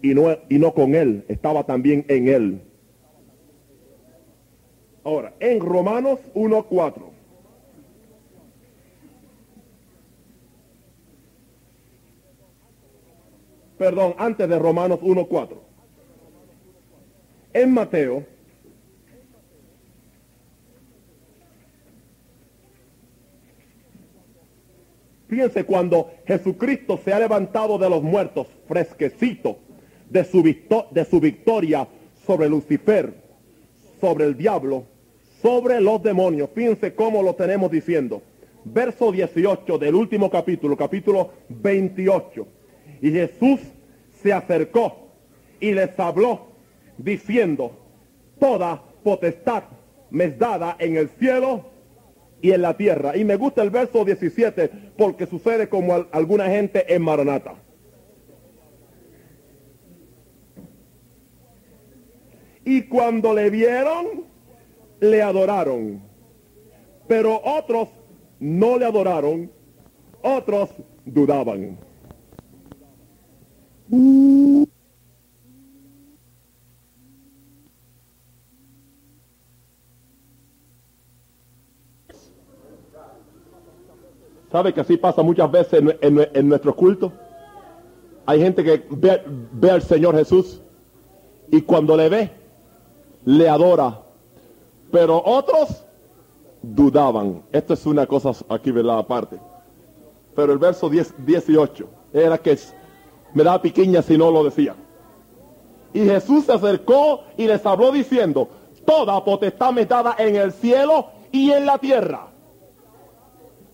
[0.00, 2.62] y no, y no con él, estaba también en él.
[5.04, 7.11] Ahora, en Romanos 1.4.
[13.82, 15.56] Perdón, antes de Romanos 1.4.
[17.52, 18.24] En Mateo
[25.26, 29.56] Fíjense cuando Jesucristo se ha levantado de los muertos, fresquecito,
[30.08, 30.44] de su,
[30.92, 31.88] de su victoria
[32.24, 33.12] sobre Lucifer,
[34.00, 34.84] sobre el diablo,
[35.40, 36.50] sobre los demonios.
[36.54, 38.22] Fíjense cómo lo tenemos diciendo.
[38.64, 42.46] Verso 18 del último capítulo, capítulo 28.
[43.02, 43.58] Y Jesús
[44.22, 45.08] se acercó
[45.60, 46.48] y les habló
[46.98, 47.72] diciendo,
[48.38, 49.64] toda potestad
[50.10, 51.64] me es dada en el cielo
[52.40, 53.16] y en la tierra.
[53.16, 57.54] Y me gusta el verso 17 porque sucede como alguna gente en Maranata.
[62.64, 64.24] Y cuando le vieron,
[65.00, 66.02] le adoraron.
[67.08, 67.88] Pero otros
[68.38, 69.50] no le adoraron,
[70.22, 70.70] otros
[71.04, 71.78] dudaban.
[84.50, 87.12] ¿Sabe que así pasa muchas veces en, nuestro culto?
[88.24, 90.62] Hay gente que ve, ve, al Señor Jesús
[91.50, 92.30] y cuando le ve,
[93.26, 94.00] le adora.
[94.90, 95.84] Pero otros
[96.62, 97.42] dudaban.
[97.52, 99.00] Esto es una cosa aquí, ¿verdad?
[99.00, 99.38] Aparte.
[100.34, 102.52] Pero el verso 10, 18 era que
[103.34, 104.74] me da pequeña si no lo decía.
[105.92, 108.48] Y Jesús se acercó y les habló diciendo,
[108.86, 112.28] toda potestad me dada en el cielo y en la tierra.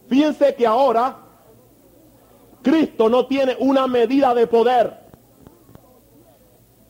[0.08, 1.16] Fíjense que ahora
[2.62, 4.98] Cristo no tiene una medida de poder.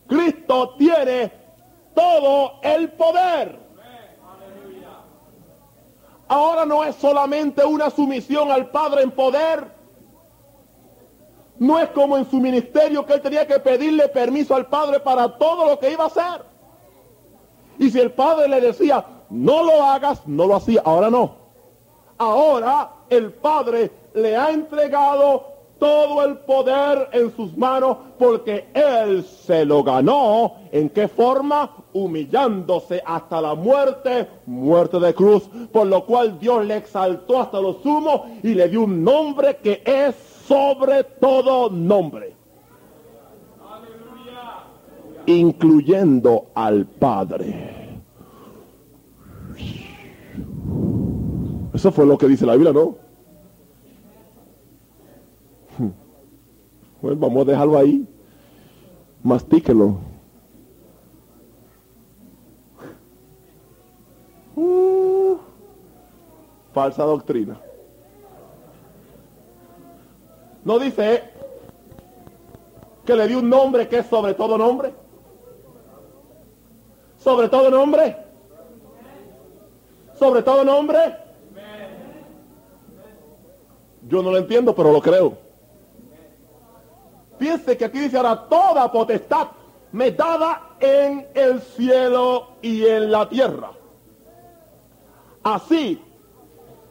[0.07, 1.31] Cristo tiene
[1.93, 3.59] todo el poder.
[6.27, 9.78] Ahora no es solamente una sumisión al Padre en poder.
[11.59, 15.37] No es como en su ministerio que él tenía que pedirle permiso al Padre para
[15.37, 16.45] todo lo que iba a hacer.
[17.77, 20.81] Y si el Padre le decía, no lo hagas, no lo hacía.
[20.85, 21.35] Ahora no.
[22.17, 29.65] Ahora el Padre le ha entregado todo el poder en sus manos porque Él se
[29.65, 30.55] lo ganó.
[30.71, 31.71] ¿En qué forma?
[31.93, 37.81] Humillándose hasta la muerte, muerte de cruz, por lo cual Dios le exaltó hasta lo
[37.81, 42.33] sumo y le dio un nombre que es sobre todo nombre.
[45.27, 48.01] Incluyendo al Padre.
[51.71, 52.95] Eso fue lo que dice la Biblia, ¿no?
[57.01, 58.05] Bueno, vamos a dejarlo ahí.
[59.23, 59.99] Mastíquelo.
[64.55, 65.37] Uh,
[66.73, 67.68] falsa doctrina.
[70.69, 71.23] No dice
[73.03, 74.93] que le dio un nombre que es sobre todo nombre.
[77.17, 78.15] Sobre todo nombre.
[80.19, 81.17] Sobre todo nombre.
[84.07, 85.39] Yo no lo entiendo, pero lo creo.
[87.39, 89.47] Piense que aquí dice ahora toda potestad
[89.91, 93.71] me dada en el cielo y en la tierra.
[95.41, 95.99] Así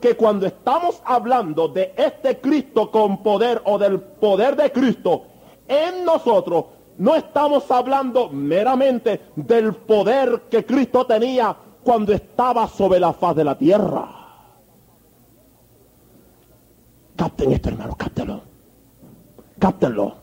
[0.00, 5.24] que cuando estamos hablando de este Cristo con poder o del poder de Cristo
[5.66, 6.64] en nosotros,
[6.98, 13.44] no estamos hablando meramente del poder que Cristo tenía cuando estaba sobre la faz de
[13.44, 14.08] la tierra.
[17.16, 18.40] Capten esto, hermano, cáptenlo.
[19.58, 20.14] Cáptenlo.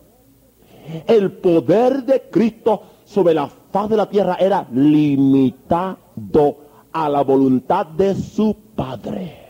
[1.07, 6.57] El poder de Cristo sobre la faz de la tierra era limitado
[6.91, 9.44] a la voluntad de su Padre.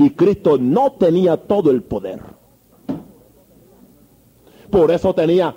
[0.00, 2.22] Y Cristo no tenía todo el poder.
[4.70, 5.54] Por eso tenía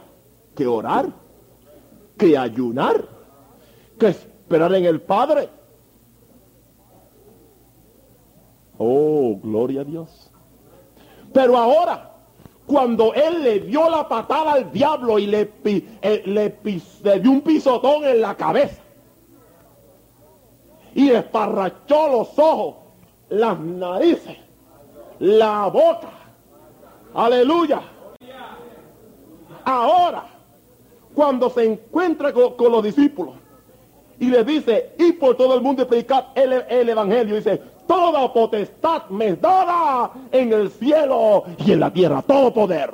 [0.54, 1.08] que orar
[2.18, 3.08] que ayunar,
[3.98, 5.48] que esperar en el Padre.
[8.78, 10.30] Oh, gloria a Dios.
[11.32, 12.12] Pero ahora,
[12.68, 18.04] cuando él le dio la patada al diablo y le, eh, le, dio un pisotón
[18.04, 18.82] en la cabeza
[20.94, 22.83] y esparrachó los ojos,
[23.34, 24.38] las narices,
[25.20, 26.12] la boca,
[27.16, 27.82] aleluya.
[29.66, 30.26] Ahora,
[31.16, 33.36] cuando se encuentra con, los discípulos
[34.20, 39.10] y les dice, y por todo el mundo predicar el, el evangelio, dice, toda potestad
[39.10, 42.94] me dada en el cielo y en la tierra, todo poder.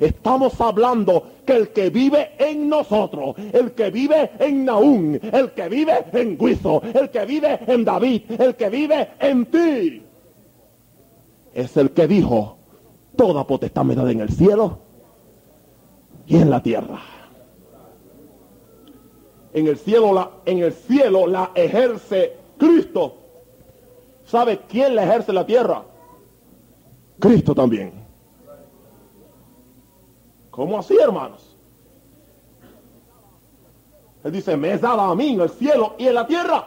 [0.00, 5.66] Estamos hablando que el que vive en nosotros, el que vive en Naún, el que
[5.70, 10.02] vive en Guizo, el que vive en David, el que vive en ti,
[11.54, 12.58] es el que dijo,
[13.16, 14.78] toda potestad me dada en el cielo
[16.26, 17.00] y en la tierra.
[19.54, 23.16] En el cielo la, en el cielo la ejerce Cristo.
[24.26, 25.82] ¿Sabe quién la ejerce la tierra?
[27.18, 27.97] Cristo también.
[30.58, 31.56] ¿Cómo así, hermanos?
[34.24, 36.66] Él dice, me es dada a mí en el cielo y en la tierra.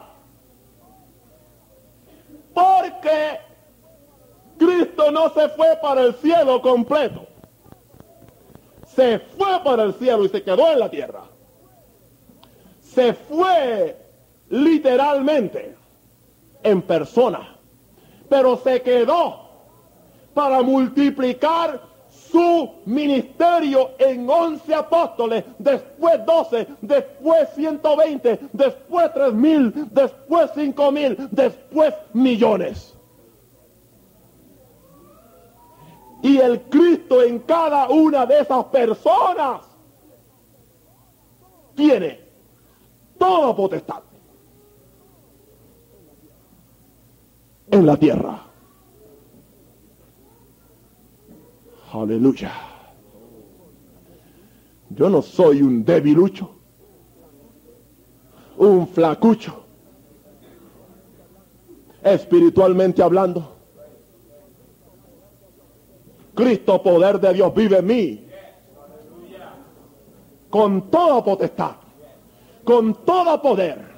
[2.54, 3.40] Porque
[4.58, 7.28] Cristo no se fue para el cielo completo
[8.96, 11.24] se fue para el cielo y se quedó en la tierra.
[12.82, 13.98] Se fue
[14.50, 15.76] literalmente
[16.64, 17.56] en persona,
[18.30, 19.50] pero se quedó
[20.34, 21.82] para multiplicar
[22.32, 32.92] su ministerio en 11 apóstoles, después 12, después 120, después 3000, después 5000, después millones.
[36.22, 39.62] y el Cristo en cada una de esas personas
[41.76, 42.20] tiene
[43.18, 44.02] toda potestad
[47.72, 48.51] en la tierra.
[51.94, 52.54] Aleluya.
[54.90, 56.50] Yo no soy un debilucho,
[58.58, 59.64] un flacucho,
[62.02, 63.56] espiritualmente hablando.
[66.34, 68.28] Cristo, poder de Dios, vive en mí.
[70.50, 71.76] Con toda potestad,
[72.64, 73.92] con todo poder.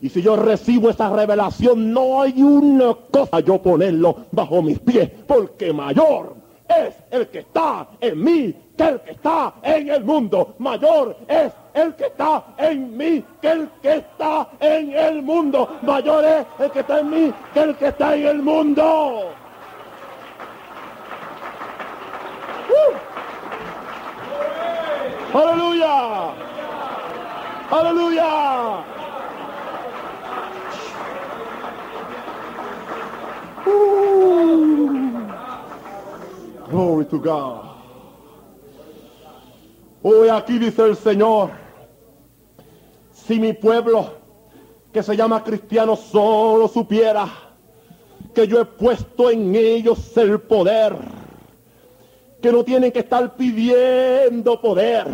[0.00, 5.10] Y si yo recibo esa revelación, no hay una cosa yo ponerlo bajo mis pies,
[5.26, 6.35] porque mayor
[6.68, 10.54] es el que está en mí que el que está en el mundo.
[10.58, 15.78] Mayor es el que está en mí que el que está en el mundo.
[15.82, 19.32] Mayor es el que está en mí que el que está en el mundo.
[25.34, 26.32] Aleluya.
[27.70, 28.96] Aleluya.
[36.76, 37.62] Glory to God.
[40.02, 41.48] Hoy aquí dice el Señor,
[43.14, 44.10] si mi pueblo
[44.92, 47.26] que se llama cristiano solo supiera
[48.34, 50.98] que yo he puesto en ellos el poder
[52.42, 55.06] que no tienen que estar pidiendo poder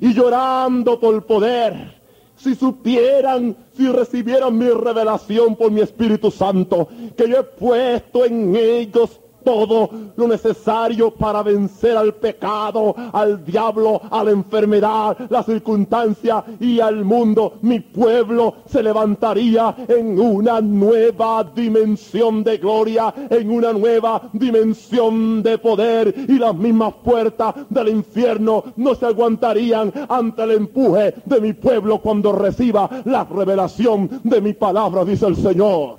[0.00, 2.00] y llorando por poder.
[2.36, 8.54] Si supieran, si recibieran mi revelación por mi Espíritu Santo, que yo he puesto en
[8.54, 9.18] ellos
[9.48, 16.80] todo lo necesario para vencer al pecado, al diablo, a la enfermedad, la circunstancia y
[16.80, 17.54] al mundo.
[17.62, 25.56] Mi pueblo se levantaría en una nueva dimensión de gloria, en una nueva dimensión de
[25.56, 31.54] poder y las mismas puertas del infierno no se aguantarían ante el empuje de mi
[31.54, 35.96] pueblo cuando reciba la revelación de mi palabra, dice el Señor.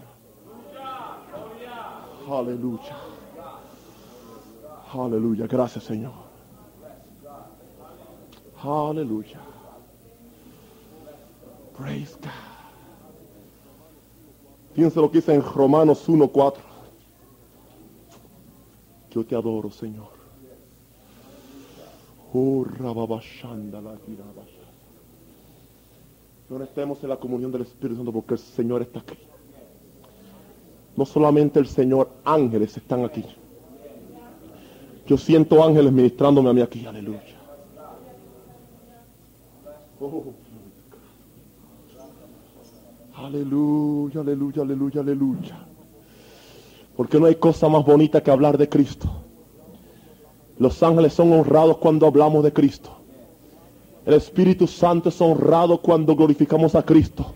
[2.31, 3.08] Aleluya.
[4.93, 6.13] Aleluya, gracias Señor.
[8.63, 9.39] Aleluya.
[11.77, 12.29] Praise God.
[14.73, 16.55] Fíjense lo que dice en Romanos 1.4.
[19.11, 20.09] Yo te adoro, Señor.
[22.33, 22.65] Oh,
[26.49, 29.17] no estemos en la comunión del Espíritu Santo porque el Señor está aquí.
[30.95, 33.25] No solamente el Señor, ángeles están aquí.
[35.09, 37.19] Yo siento ángeles ministrándome a mí aquí, aleluya.
[39.99, 40.25] Oh.
[43.15, 45.57] Aleluya, aleluya, aleluya, aleluya.
[46.95, 49.09] Porque no hay cosa más bonita que hablar de Cristo.
[50.59, 52.91] Los ángeles son honrados cuando hablamos de Cristo.
[54.05, 57.33] El Espíritu Santo es honrado cuando glorificamos a Cristo.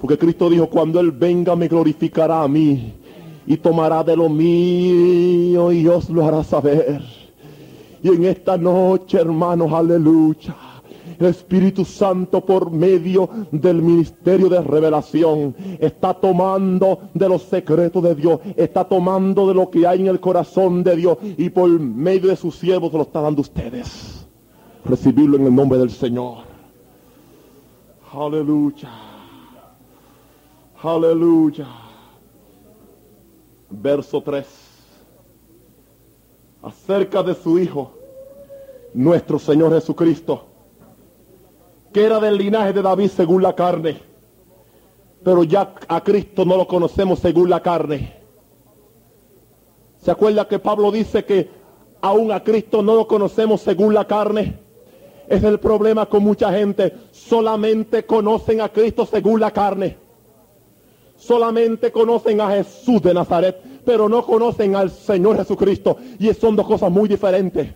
[0.00, 2.92] Porque Cristo dijo, cuando Él venga me glorificará a mí
[3.48, 7.02] y tomará de lo mío y os lo hará saber.
[8.02, 10.54] Y en esta noche, hermanos, aleluya.
[11.18, 18.14] El Espíritu Santo por medio del ministerio de revelación está tomando de los secretos de
[18.14, 22.28] Dios, está tomando de lo que hay en el corazón de Dios y por medio
[22.28, 24.26] de sus siervos lo está dando ustedes.
[24.84, 26.44] Recibirlo en el nombre del Señor.
[28.12, 28.90] Aleluya.
[30.82, 31.87] Aleluya.
[33.70, 34.46] Verso 3.
[36.62, 37.92] Acerca de su Hijo,
[38.94, 40.46] nuestro Señor Jesucristo,
[41.92, 44.00] que era del linaje de David según la carne.
[45.22, 48.16] Pero ya a Cristo no lo conocemos según la carne.
[50.00, 51.50] ¿Se acuerda que Pablo dice que
[52.00, 54.58] aún a Cristo no lo conocemos según la carne?
[55.28, 56.94] Es el problema con mucha gente.
[57.10, 60.07] Solamente conocen a Cristo según la carne.
[61.18, 65.98] Solamente conocen a Jesús de Nazaret, pero no conocen al Señor Jesucristo.
[66.18, 67.68] Y son dos cosas muy diferentes.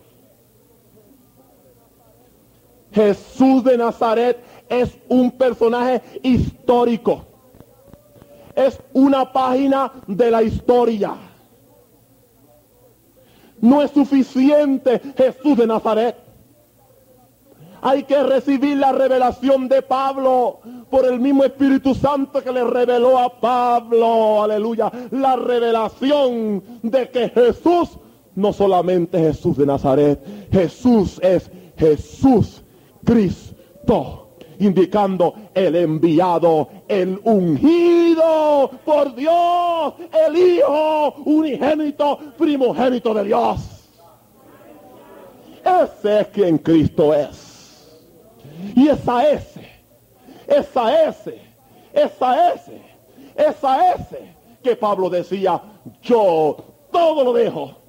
[2.92, 4.38] Jesús de Nazaret
[4.68, 7.24] es un personaje histórico.
[8.54, 11.14] Es una página de la historia.
[13.60, 16.16] No es suficiente Jesús de Nazaret.
[17.82, 23.18] Hay que recibir la revelación de Pablo por el mismo Espíritu Santo que le reveló
[23.18, 24.42] a Pablo.
[24.42, 24.90] Aleluya.
[25.10, 27.98] La revelación de que Jesús
[28.34, 30.20] no solamente Jesús de Nazaret.
[30.50, 32.62] Jesús es Jesús
[33.04, 39.94] Cristo, indicando el enviado, el ungido por Dios,
[40.26, 43.90] el Hijo unigénito, primogénito de Dios.
[45.64, 47.51] Ese es quien Cristo es.
[48.74, 49.68] Y esa ese,
[50.46, 51.40] esa ese,
[51.92, 52.82] esa ese,
[53.36, 55.60] esa ese que Pablo decía,
[56.02, 56.56] yo
[56.90, 57.82] todo lo dejo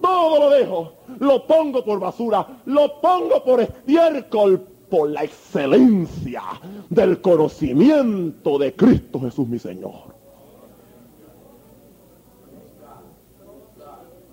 [0.00, 6.42] todo lo dejo, lo pongo por basura, lo pongo por estiércol por la excelencia
[6.88, 10.16] del conocimiento de Cristo Jesús mi Señor.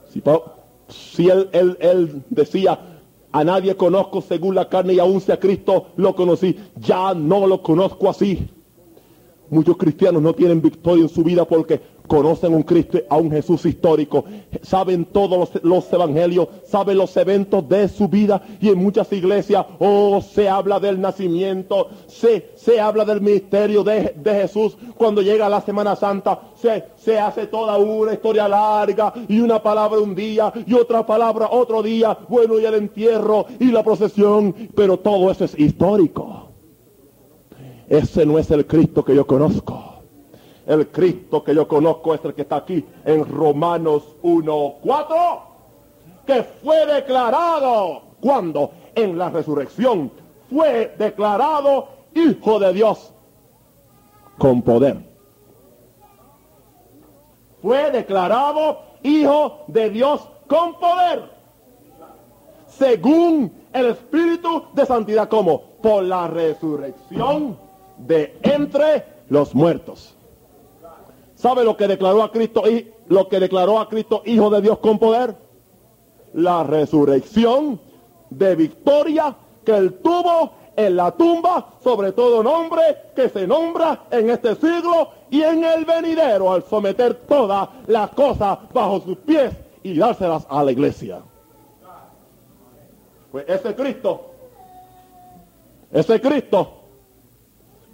[0.10, 0.24] Si,
[0.88, 2.95] si él, él, él decía,
[3.36, 7.46] a nadie conozco según la carne y aún si a Cristo lo conocí, ya no
[7.48, 8.48] lo conozco así.
[9.50, 13.66] Muchos cristianos no tienen victoria en su vida porque conocen un Cristo, a un Jesús
[13.66, 14.26] histórico,
[14.62, 20.22] saben todos los, evangelios, saben los eventos de su vida y en muchas iglesias, oh,
[20.22, 24.78] se habla del nacimiento, se, se habla del misterio de, Jesús.
[24.98, 30.00] Cuando llega la Semana Santa, se, se hace toda una historia larga y una palabra
[30.00, 34.98] un día y otra palabra otro día, bueno, y el entierro y la procesión, pero
[34.98, 36.50] todo eso es histórico.
[37.88, 39.95] Ese no es el Cristo que yo conozco.
[40.66, 45.40] El Cristo que yo conozco es el que está aquí en Romanos 1.4,
[46.26, 50.12] que fue declarado cuando en la resurrección
[50.50, 53.14] fue declarado Hijo de Dios
[54.38, 54.98] con poder.
[57.62, 61.30] Fue declarado Hijo de Dios con poder.
[62.68, 67.58] Según el Espíritu de Santidad, como por la resurrección
[67.98, 70.15] de entre los muertos.
[71.46, 74.80] ¿Sabe lo que declaró a Cristo y lo que declaró a Cristo Hijo de Dios
[74.80, 75.36] con poder?
[76.34, 77.80] La resurrección
[78.32, 82.82] de victoria que él tuvo en la tumba sobre todo nombre
[83.16, 88.58] que se nombra en este siglo y en el venidero al someter todas las cosas
[88.74, 91.20] bajo sus pies y dárselas a la iglesia.
[93.32, 94.32] Pues ese Cristo,
[95.92, 96.72] ese Cristo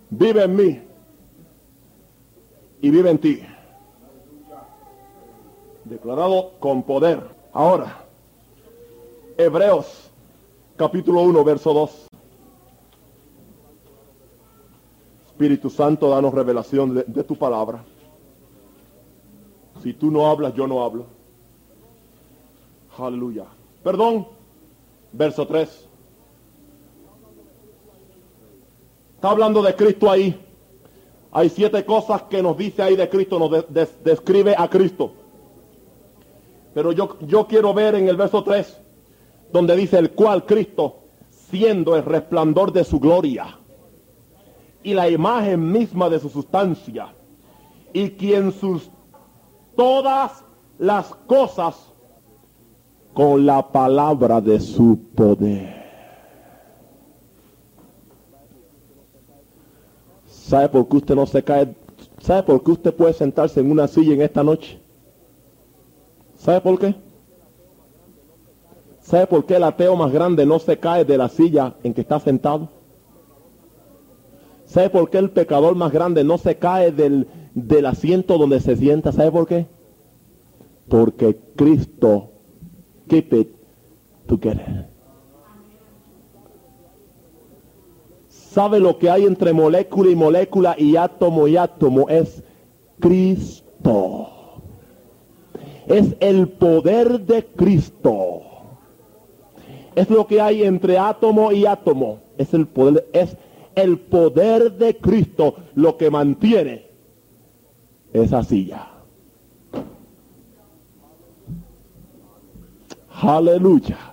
[0.10, 0.91] vive en mí
[2.82, 3.42] y vive en ti.
[5.86, 7.22] Declarado con poder.
[7.54, 8.06] Ahora,
[9.38, 10.10] Hebreos
[10.76, 12.08] capítulo 1, verso 2.
[15.28, 17.84] Espíritu Santo, danos revelación de, tu palabra.
[19.82, 21.06] Si tú no hablas, yo no hablo.
[22.98, 23.46] Aleluya.
[23.84, 24.28] Perdón.
[25.14, 25.88] Verso 3.
[29.16, 30.51] Está hablando de Cristo ahí.
[31.32, 33.66] Hay siete cosas que nos dice ahí de Cristo, nos
[34.04, 35.14] describe a Cristo.
[36.74, 38.78] Pero yo, yo quiero ver en el verso 3,
[39.52, 43.58] donde dice el cual Cristo, siendo el resplandor de su gloria
[44.84, 47.14] y la imagen misma de su sustancia,
[47.94, 48.90] y quien sus
[49.76, 50.44] todas
[50.80, 51.92] las cosas
[53.14, 55.81] con la palabra de su poder
[60.52, 61.74] ¿Sabe por qué usted no se cae?
[62.20, 64.82] ¿Sabe por qué usted puede sentarse en una silla en esta noche?
[66.36, 66.94] ¿Sabe por qué?
[69.00, 72.02] ¿Sabe por qué el ateo más grande no se cae de la silla en que
[72.02, 72.68] está sentado?
[74.66, 78.76] ¿Sabe por qué el pecador más grande no se cae del, del asiento donde se
[78.76, 79.14] sienta?
[79.14, 79.68] ¿Sabe por qué?
[80.90, 82.30] Porque Cristo
[83.08, 83.56] keep it
[84.28, 84.91] together.
[88.54, 92.10] ¿Sabe lo que hay entre molécula y molécula y átomo y átomo?
[92.10, 92.44] Es
[93.00, 94.28] Cristo.
[95.88, 98.42] Es el poder de Cristo.
[99.96, 102.20] Es lo que hay entre átomo y átomo.
[102.38, 103.38] Es el poder, es
[103.76, 106.88] el poder de Cristo lo que mantiene
[108.12, 108.86] esa silla.
[113.14, 114.11] Aleluya.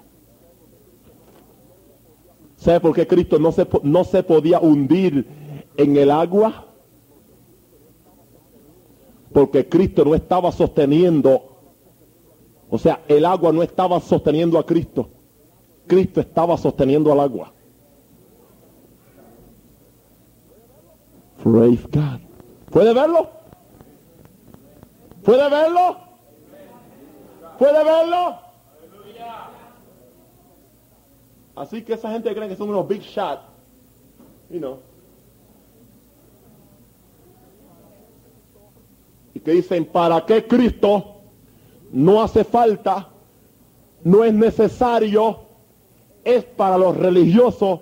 [2.59, 5.27] ¿Sabe por qué Cristo no se, no se podía hundir
[5.77, 6.67] en el agua?
[9.33, 11.41] Porque Cristo no estaba sosteniendo,
[12.69, 15.09] o sea, el agua no estaba sosteniendo a Cristo.
[15.87, 17.53] Cristo estaba sosteniendo al agua.
[21.43, 22.21] Praise God.
[22.71, 23.31] ¿Puede verlo?
[25.23, 25.97] ¿Puede verlo?
[27.57, 28.48] ¿Puede verlo?
[31.59, 33.43] Así que esa gente cree que son unos big shots.
[34.49, 34.79] You know.
[39.35, 41.17] Y que dicen, ¿para qué Cristo
[41.91, 43.09] no hace falta?
[44.05, 45.41] No es necesario.
[46.23, 47.81] Es para los religiosos.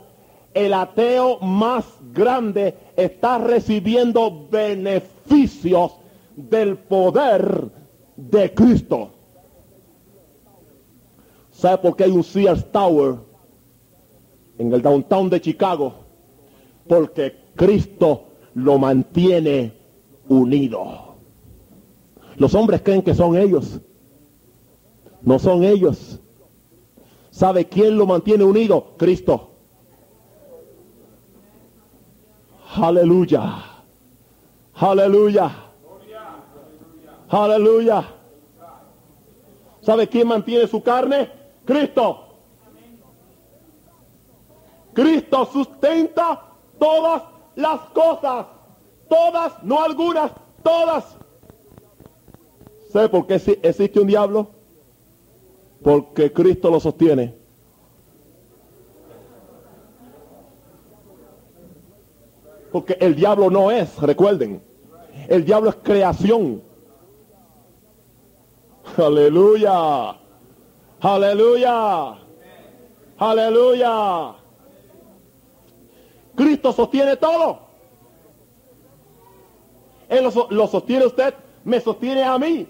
[0.55, 5.93] El ateo más grande está recibiendo beneficios
[6.35, 7.71] del poder
[8.17, 9.11] de Cristo.
[11.53, 13.26] ¿Sabe por qué hay un Sears Tower
[14.59, 15.95] en el downtown de Chicago?
[16.89, 19.73] Porque Cristo lo mantiene
[20.29, 21.15] unido.
[22.37, 23.81] Los hombres creen que son ellos.
[25.23, 26.21] No son ellos.
[27.31, 28.95] ¿Sabe quién lo mantiene unido?
[28.97, 29.51] Cristo.
[32.75, 33.63] Aleluya.
[34.75, 35.51] Aleluya.
[37.29, 38.05] Aleluya.
[39.81, 41.31] ¿Sabe quién mantiene su carne?
[41.65, 42.26] Cristo.
[44.97, 46.43] Cristo sustenta
[46.79, 47.23] todas
[47.55, 48.47] las cosas.
[49.11, 50.33] Todas, no algunas,
[50.63, 51.05] todas.
[52.91, 54.49] ¿Sabe por qué existe un diablo?
[55.85, 57.35] Porque Cristo lo sostiene.
[62.73, 64.63] Porque el diablo no es, recuerden,
[65.29, 66.63] el diablo es creación.
[68.97, 70.17] Aleluya.
[71.01, 72.17] Aleluya.
[73.19, 74.36] Aleluya.
[76.37, 77.61] Cristo sostiene todo.
[80.09, 81.35] Él lo, sostiene usted,
[81.65, 82.67] me sostiene a mí.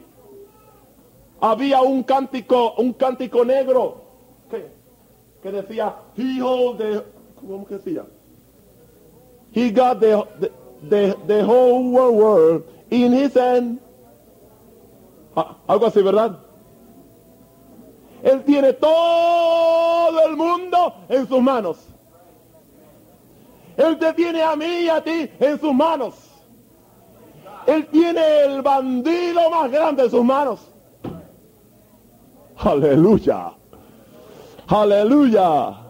[1.41, 4.03] Había un cántico, un cántico negro
[4.51, 4.71] que,
[5.43, 7.03] que decía, hold the,
[7.35, 8.07] ¿cómo que decía?
[9.53, 10.51] He got the, the,
[10.89, 13.81] the, the whole world in his hand.
[15.35, 16.39] Ah, algo así, ¿verdad?
[18.23, 21.77] Él tiene todo el mundo en sus manos.
[23.77, 26.15] Él te tiene a mí y a ti en sus manos.
[27.67, 30.61] Él tiene el bandido más grande en sus manos.
[32.59, 33.53] Aleluya.
[34.69, 35.87] Aleluya.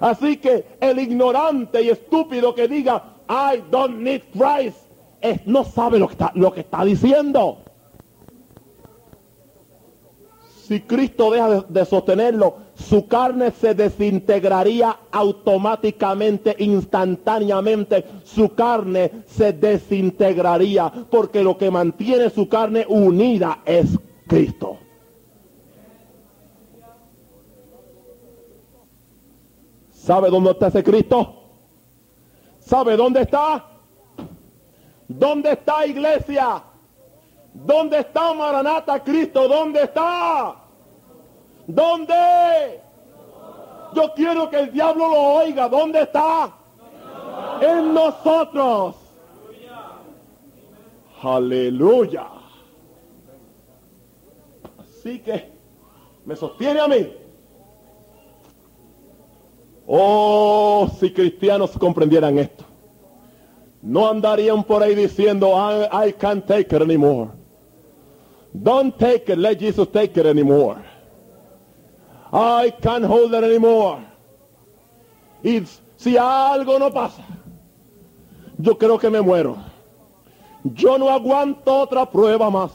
[0.00, 4.78] Así que el ignorante y estúpido que diga, I don't need Christ,
[5.20, 7.58] es, no sabe lo que, está, lo que está diciendo.
[10.68, 18.04] Si Cristo deja de, sostenerlo, su carne se desintegraría automáticamente, instantáneamente.
[18.22, 24.76] Su carne se desintegraría porque lo que mantiene su carne unida es Cristo.
[29.90, 31.44] ¿Sabe dónde está ese Cristo?
[32.60, 33.64] ¿Sabe dónde está?
[35.08, 36.62] ¿Dónde está iglesia?
[37.52, 39.48] ¿Dónde está Maranata Cristo?
[39.48, 40.56] ¿Dónde está?
[41.66, 42.80] ¿Dónde?
[43.94, 45.68] Yo quiero que el diablo lo oiga.
[45.68, 46.50] ¿Dónde está?
[47.60, 48.96] En nosotros.
[51.22, 52.26] Aleluya.
[54.78, 55.50] Así que
[56.24, 57.12] me sostiene a mí.
[59.86, 62.64] Oh, si cristianos comprendieran esto.
[63.80, 67.30] No andarían por ahí diciendo, I, I can't take it anymore.
[68.62, 70.82] Don't take it, let Jesus take it anymore.
[72.32, 74.04] I can't hold it anymore.
[75.42, 75.64] Y
[75.96, 77.22] si algo no pasa,
[78.58, 79.56] yo creo que me muero.
[80.64, 82.72] Yo no aguanto otra prueba más.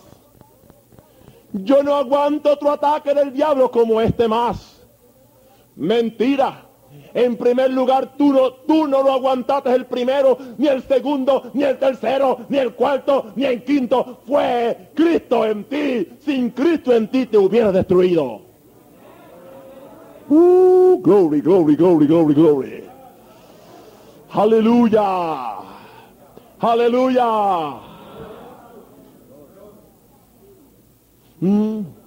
[1.52, 4.82] Yo no aguanto otro ataque del diablo como este más.
[5.76, 6.63] Mentira.
[7.14, 11.64] En primer lugar, tú no, tú no lo aguantaste el primero, ni el segundo, ni
[11.64, 14.20] el tercero, ni el cuarto, ni el quinto.
[14.26, 16.08] Fue Cristo en ti.
[16.26, 18.42] Sin Cristo en ti te hubiera destruido.
[20.30, 22.84] Uh, glory, glory, glory, glory, glory.
[24.32, 25.58] Aleluya.
[26.60, 27.82] Aleluya.
[31.42, 32.03] Mm.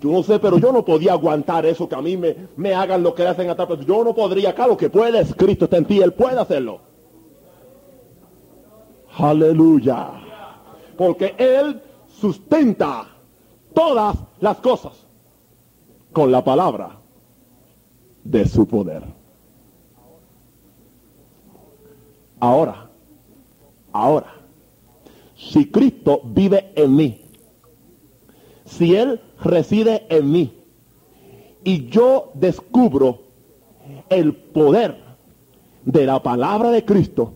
[0.00, 3.02] Yo no sé, pero yo no podía aguantar eso que a mí me, me hagan
[3.02, 6.12] lo que hacen a Yo no podría, claro que puedes, Cristo está en ti, Él
[6.12, 6.80] puede hacerlo.
[9.16, 10.10] Aleluya.
[10.98, 11.80] Porque Él
[12.20, 13.06] sustenta
[13.74, 14.92] todas las cosas
[16.12, 16.98] con la palabra
[18.24, 19.02] de su poder.
[22.38, 22.90] Ahora,
[23.92, 24.34] ahora,
[25.36, 27.25] si Cristo vive en mí,
[28.66, 30.52] si Él reside en mí.
[31.64, 33.22] Y yo descubro
[34.08, 34.96] el poder
[35.84, 37.32] de la palabra de Cristo,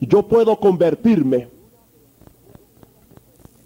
[0.00, 1.48] yo puedo convertirme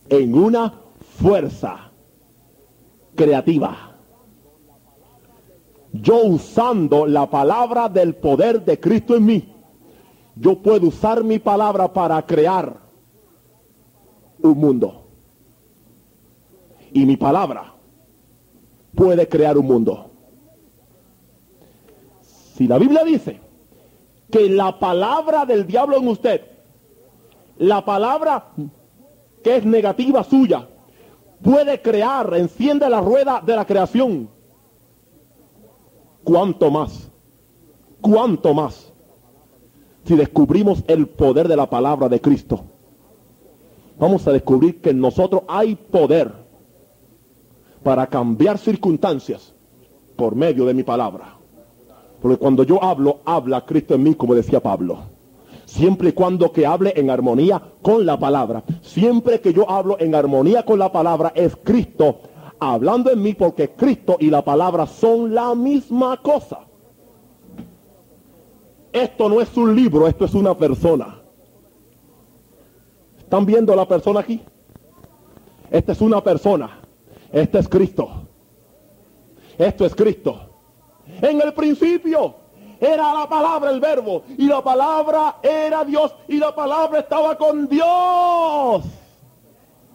[0.08, 0.74] en una
[1.18, 1.90] fuerza
[3.14, 3.96] creativa.
[5.92, 9.52] Yo usando la palabra del poder de Cristo en mí,
[10.36, 12.80] yo puedo usar mi palabra para crear
[14.42, 14.99] un mundo
[16.92, 17.74] y mi palabra
[18.94, 20.10] puede crear un mundo.
[22.22, 23.40] Si la Biblia dice
[24.30, 26.42] que la palabra del diablo en usted,
[27.58, 28.48] la palabra
[29.42, 30.68] que es negativa suya,
[31.42, 34.28] puede crear, enciende la rueda de la creación,
[36.22, 37.10] ¿cuánto más?
[38.00, 38.92] ¿Cuánto más?
[40.04, 42.64] Si descubrimos el poder de la palabra de Cristo,
[43.98, 46.32] vamos a descubrir que en nosotros hay poder
[47.82, 49.54] para cambiar circunstancias
[50.16, 51.36] por medio de mi palabra.
[52.20, 54.98] Porque cuando yo hablo, habla Cristo en mí, como decía Pablo.
[55.64, 58.64] Siempre y cuando que hable en armonía con la palabra.
[58.82, 62.20] Siempre que yo hablo en armonía con la palabra, es Cristo
[62.58, 66.58] hablando en mí, porque Cristo y la palabra son la misma cosa.
[68.92, 71.20] Esto no es un libro, esto es una persona.
[73.18, 74.42] ¿Están viendo la persona aquí?
[75.70, 76.79] Esta es una persona.
[77.32, 78.08] Este es Cristo.
[79.58, 80.40] Esto es Cristo.
[81.20, 82.34] En el principio
[82.80, 87.68] era la palabra, el verbo, y la palabra era Dios, y la palabra estaba con
[87.68, 88.84] Dios.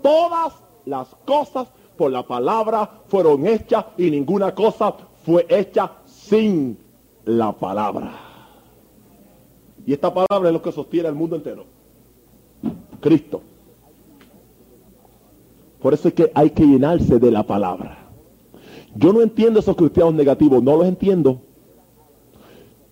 [0.01, 0.53] Todas
[0.85, 1.67] las cosas
[1.97, 4.93] por la palabra fueron hechas y ninguna cosa
[5.25, 6.77] fue hecha sin
[7.23, 8.11] la palabra.
[9.85, 11.65] Y esta palabra es lo que sostiene el mundo entero.
[12.99, 13.41] Cristo.
[15.85, 18.09] Por eso es que hay que llenarse de la palabra.
[18.95, 21.41] Yo no entiendo esos cristianos negativos, no los entiendo.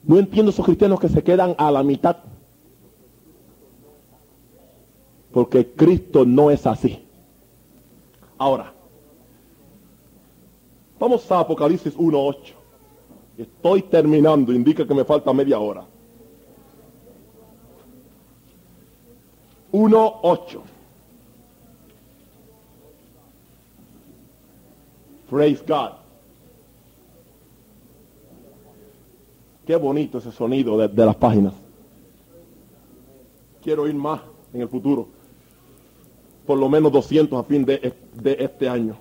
[0.03, 2.17] No entiendo esos cristianos que se quedan a la mitad.
[5.31, 7.03] Porque Cristo no es así.
[8.37, 8.71] Ahora,
[10.99, 12.37] vamos a Apocalipsis 1.8.
[13.39, 15.83] Estoy terminando, indica que me falta media hora.
[19.71, 20.72] 1.8.
[25.29, 26.03] Praise God.
[29.65, 31.53] Qué bonito ese sonido de, las páginas.
[33.61, 34.21] Quiero ir más
[34.53, 35.07] en el futuro.
[36.45, 37.93] Por lo menos 200 a fin de,
[38.39, 38.97] este año.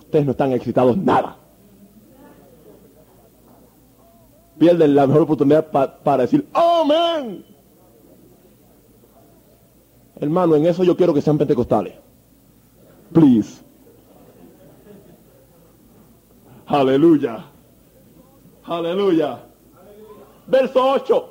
[0.00, 1.36] Ustedes no están excitados nada.
[4.58, 7.44] Pierden la mejor oportunidad para decir, amén.
[10.20, 11.94] Hermano, en eso yo quiero que sean pentecostales.
[13.12, 13.67] Please.
[16.68, 17.44] Aleluya.
[18.64, 19.38] Aleluya.
[20.46, 21.28] Verso 8.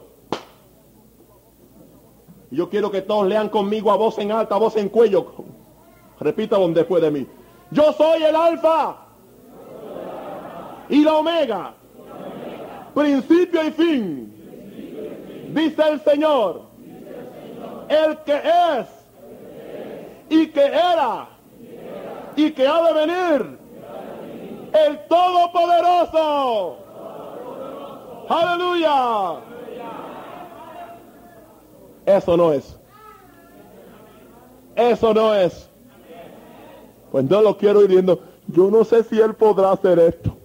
[2.49, 5.31] Yo quiero que todos lean conmigo a voz en alta, a voz en cuello.
[6.19, 7.27] Repita después de mí.
[7.69, 8.95] Yo soy el alfa
[10.89, 11.73] y la omega,
[12.95, 16.61] principio y fin, dice el Señor,
[17.89, 18.41] el que
[18.79, 18.87] es
[20.29, 21.27] y que era
[22.37, 23.66] y que ha de venir
[24.73, 26.77] el Todopoderoso.
[28.29, 29.39] Aleluya.
[32.05, 32.77] Eso no es.
[34.75, 35.69] Eso no es.
[37.11, 38.21] Pues no lo quiero ir viendo.
[38.47, 40.37] Yo no sé si él podrá hacer esto.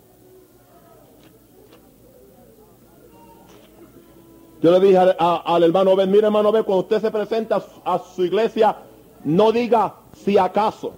[4.60, 8.24] Yo le dije al, hermano Ben, mire hermano Ben, cuando usted se presenta a su
[8.24, 8.76] iglesia,
[9.24, 10.92] no diga si acaso.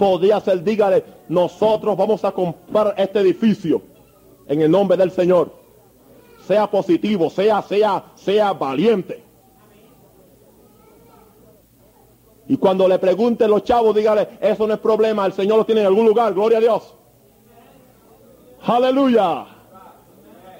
[0.00, 3.82] Podría ser, dígale, nosotros vamos a comprar este edificio
[4.48, 5.52] en el nombre del Señor.
[6.46, 9.22] Sea positivo, sea, sea, sea valiente.
[12.48, 15.82] Y cuando le pregunten los chavos, dígale, eso no es problema, el Señor lo tiene
[15.82, 16.94] en algún lugar, gloria a Dios.
[18.62, 19.48] Aleluya.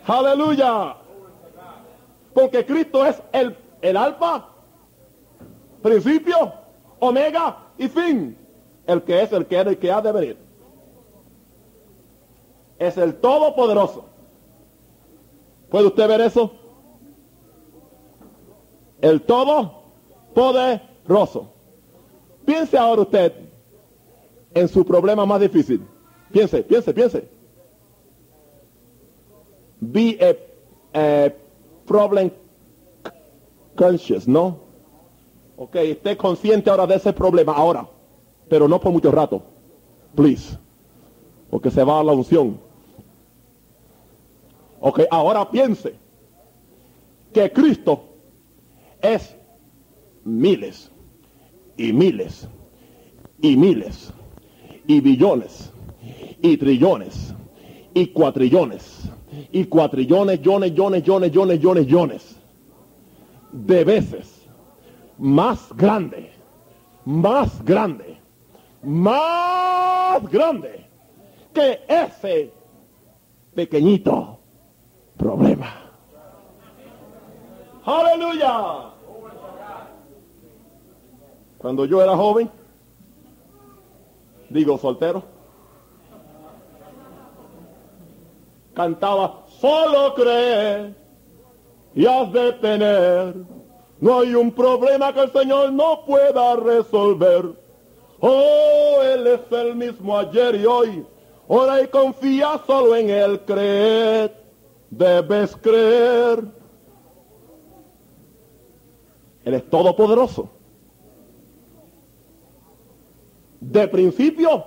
[0.07, 0.97] Aleluya.
[2.35, 4.49] Porque Cristo es el, el alfa,
[5.81, 6.53] principio,
[6.99, 8.40] omega y fin.
[8.87, 10.37] El que es, el que era y que ha de venir.
[12.79, 14.07] Es el todopoderoso.
[15.71, 16.53] ¿Puede usted ver eso?
[19.01, 21.51] El todopoderoso.
[22.45, 23.33] Piense ahora usted
[24.55, 25.85] en su problema más difícil.
[26.33, 27.29] Piense, piense, piense.
[29.81, 30.37] Be a,
[30.99, 31.33] a
[31.87, 32.31] problem
[33.77, 34.59] conscious, ¿no?
[35.57, 37.87] Ok, esté consciente ahora de ese problema, ahora.
[38.51, 39.43] Pero no por mucho rato.
[40.15, 40.59] Please.
[41.49, 42.59] Porque se va a la unción.
[44.81, 45.95] Ok, ahora piense
[47.33, 48.05] que Cristo
[49.01, 49.35] es
[50.25, 50.91] miles
[51.77, 52.49] y miles
[53.41, 54.13] y miles
[54.87, 55.71] y billones
[56.43, 57.35] y trillones
[57.95, 59.11] y cuatrillones
[59.53, 62.37] y cuatrillones, yones, yones, yones, yones, yones, yones
[63.53, 64.47] de veces
[65.19, 66.31] más grande,
[67.05, 68.10] más grande,
[68.83, 70.87] más grande
[71.53, 72.53] que ese
[73.55, 74.39] pequeñito
[75.17, 75.75] problema.
[77.85, 78.91] Aleluya.
[81.59, 82.51] Cuando yo era joven,
[84.49, 85.23] digo soltero,
[88.75, 90.95] cantaba, solo cree
[91.95, 93.35] y has de tener.
[94.01, 97.60] No hay un problema que el Señor no pueda resolver.
[98.21, 101.07] Oh, Él es el mismo ayer y hoy.
[101.49, 104.35] Ora y confía solo en Él, creer.
[104.91, 106.45] Debes creer.
[109.45, 110.51] Él es todopoderoso.
[113.61, 114.65] De principio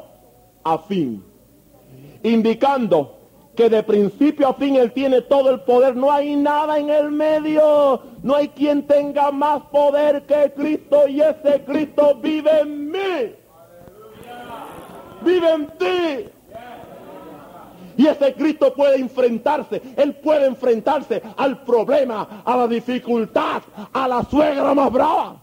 [0.63, 1.23] a fin.
[2.23, 3.17] Indicando
[3.55, 5.95] que de principio a fin Él tiene todo el poder.
[5.95, 8.01] No hay nada en el medio.
[8.23, 13.42] No hay quien tenga más poder que Cristo y ese Cristo vive en mí.
[15.23, 16.29] Vive en ti.
[17.95, 23.61] Y ese Cristo puede enfrentarse, Él puede enfrentarse al problema, a la dificultad,
[23.93, 25.35] a la suegra más brava.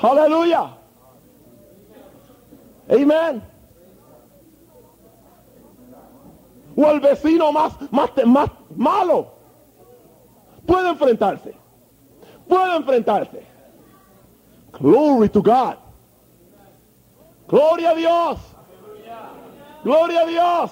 [0.00, 0.74] Aleluya.
[2.88, 3.42] Amén.
[6.76, 9.32] O el vecino más, más, más malo.
[10.64, 11.54] Puede enfrentarse.
[12.48, 13.47] Puede enfrentarse.
[14.72, 15.76] Glory to God.
[17.48, 18.38] Gloria a Dios.
[19.82, 20.70] Gloria a Dios.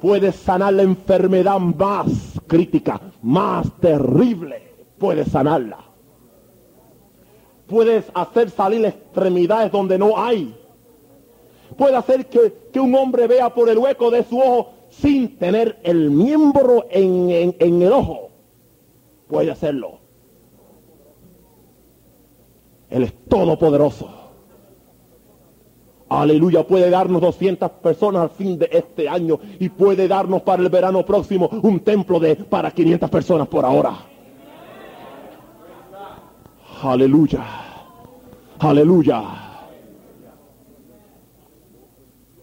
[0.00, 4.74] Puede sanar la enfermedad más crítica, más terrible.
[4.98, 5.78] Puede sanarla.
[7.66, 10.54] Puedes hacer salir extremidades donde no hay.
[11.76, 15.80] Puede hacer que, que un hombre vea por el hueco de su ojo sin tener
[15.82, 18.28] el miembro en, en, en el ojo.
[19.26, 20.03] Puede hacerlo.
[22.94, 24.08] Él es todopoderoso.
[26.08, 30.68] Aleluya, puede darnos 200 personas al fin de este año y puede darnos para el
[30.68, 33.96] verano próximo un templo de para 500 personas por ahora.
[36.84, 37.44] Aleluya.
[38.60, 39.22] Aleluya.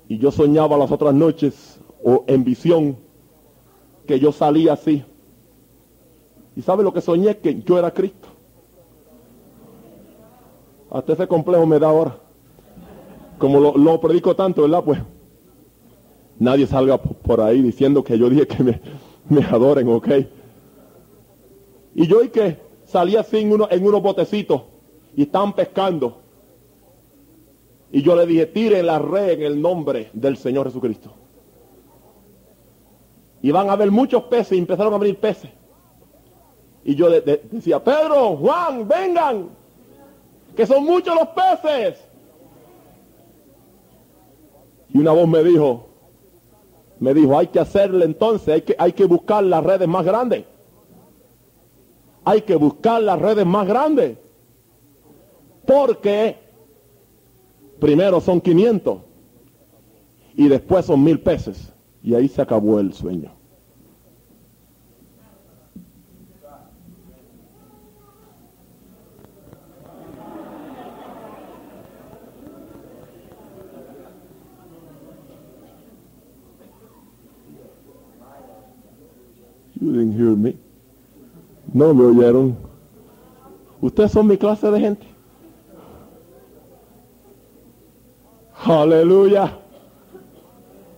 [0.10, 2.98] Y yo soñaba las otras noches o en visión
[4.06, 5.02] que yo salía así.
[6.58, 7.38] ¿Y sabe lo que soñé?
[7.38, 8.31] Que yo era Cristo.
[10.92, 12.18] Hasta ese complejo me da ahora.
[13.38, 14.84] Como lo, predico tanto, ¿verdad?
[14.84, 15.00] Pues
[16.38, 20.08] nadie salga por ahí diciendo que yo dije que me, adoren, ¿ok?
[21.96, 24.64] Y yo y que salía así en, uno, en unos botecitos
[25.16, 26.18] y estaban pescando.
[27.92, 31.14] Y yo le dije, tiren la red en el nombre del Señor Jesucristo.
[33.42, 35.50] Y van a haber muchos peces y empezaron a venir peces.
[36.84, 39.50] Y yo de- decía, Pedro, Juan, vengan,
[40.56, 42.00] que son muchos los peces.
[44.94, 45.88] Y una voz me dijo,
[47.00, 50.46] me dijo, hay que hacerle entonces, hay que, hay que buscar las redes más grandes.
[52.24, 54.18] Hay que buscar las redes más grandes.
[55.66, 56.38] Porque
[57.80, 59.00] primero son 500
[60.36, 61.74] y después son mil peces.
[62.04, 63.32] Y ahí se acabó el sueño.
[79.82, 80.56] You didn't hear me.
[81.74, 82.56] No me oyeron.
[83.82, 85.08] Ustedes son mi clase de gente.
[88.64, 89.58] Aleluya.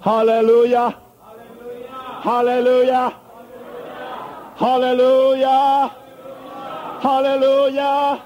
[0.02, 0.98] Aleluya.
[2.26, 3.14] Aleluya.
[4.60, 5.92] Aleluya.
[7.02, 8.20] Aleluya.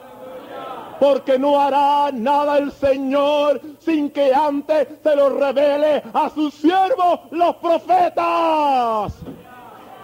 [0.99, 7.19] Porque no hará nada el Señor sin que antes se lo revele a sus siervos
[7.29, 9.13] los profetas.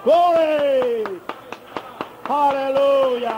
[0.04, 1.04] Glory.
[2.28, 3.36] Aleluya.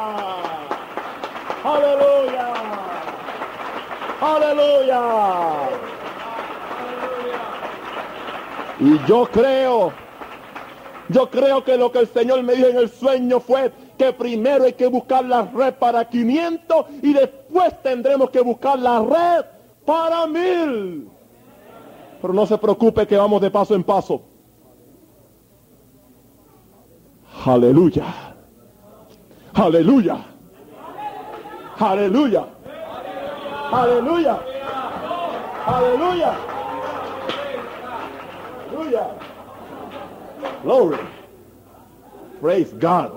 [1.63, 2.53] Aleluya.
[4.21, 5.01] Aleluya.
[8.79, 9.93] Y yo creo,
[11.09, 14.65] yo creo que lo que el Señor me dijo en el sueño fue que primero
[14.65, 19.45] hay que buscar la red para 500 y después tendremos que buscar la red
[19.85, 21.09] para mil.
[22.21, 24.34] Pero no se preocupe que vamos de paso en paso.
[27.45, 28.05] Aleluya.
[29.53, 30.17] Aleluya.
[31.79, 32.45] Aleluya.
[33.71, 34.39] Aleluya.
[35.67, 36.33] Aleluya.
[38.71, 39.07] Aleluya.
[40.63, 40.97] Glory.
[42.41, 43.11] Praise God.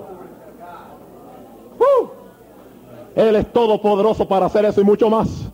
[3.15, 5.49] Él es todopoderoso para hacer eso y mucho más.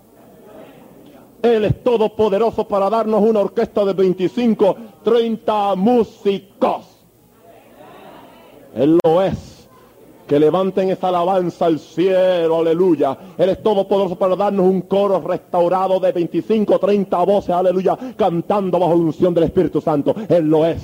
[1.42, 6.95] Él es todopoderoso para darnos una orquesta de 25, 30 músicos.
[8.76, 9.68] Él lo es.
[10.28, 13.18] Que levanten esa alabanza al cielo, aleluya.
[13.38, 18.94] Él es todopoderoso para darnos un coro restaurado de 25, 30 voces, aleluya, cantando bajo
[18.94, 20.16] la unción del Espíritu Santo.
[20.28, 20.84] Él lo es.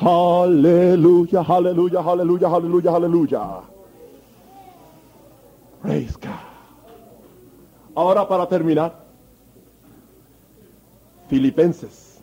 [0.00, 3.60] Aleluya, aleluya, aleluya, aleluya, aleluya.
[5.82, 6.30] Praise God.
[7.96, 8.94] Ahora para terminar,
[11.28, 12.20] Filipenses.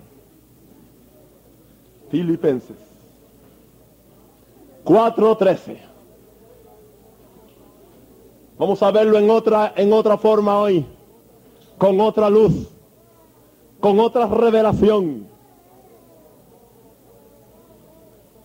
[2.10, 2.91] Filipenses.
[4.86, 5.78] 4.13.
[8.58, 10.86] Vamos a verlo en otra, en otra forma hoy,
[11.78, 12.70] con otra luz,
[13.80, 15.28] con otra revelación.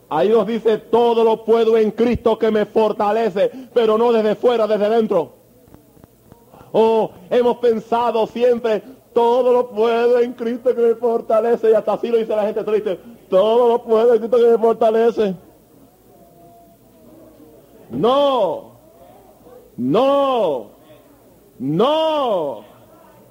[0.09, 4.67] Ahí nos dice, todo lo puedo en Cristo que me fortalece, pero no desde fuera,
[4.67, 5.33] desde dentro.
[6.73, 8.83] Oh, hemos pensado siempre,
[9.13, 12.63] todo lo puedo en Cristo que me fortalece, y hasta así lo dice la gente
[12.65, 15.35] triste, todo lo puedo en Cristo que me fortalece.
[17.91, 18.73] No,
[19.77, 20.71] no,
[21.59, 22.65] no,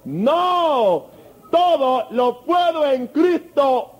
[0.04, 1.04] no.
[1.50, 3.92] Todo lo puedo en Cristo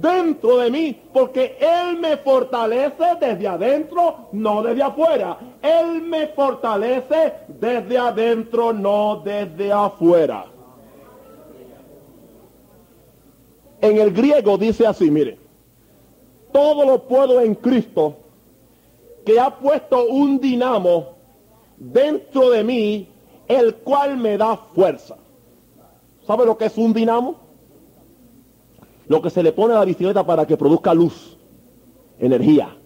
[0.00, 5.38] dentro de mí, porque Él me fortalece desde adentro, no desde afuera.
[5.62, 10.46] Él me fortalece desde adentro, no desde afuera.
[13.80, 15.38] En el griego dice así, mire,
[16.52, 18.21] todo lo puedo en Cristo
[19.24, 21.16] que ha puesto un dinamo
[21.76, 23.08] dentro de mí,
[23.48, 25.16] el cual me da fuerza.
[26.26, 27.36] ¿Sabe lo que es un dinamo?
[29.06, 31.36] Lo que se le pone a la bicicleta para que produzca luz,
[32.18, 32.76] energía.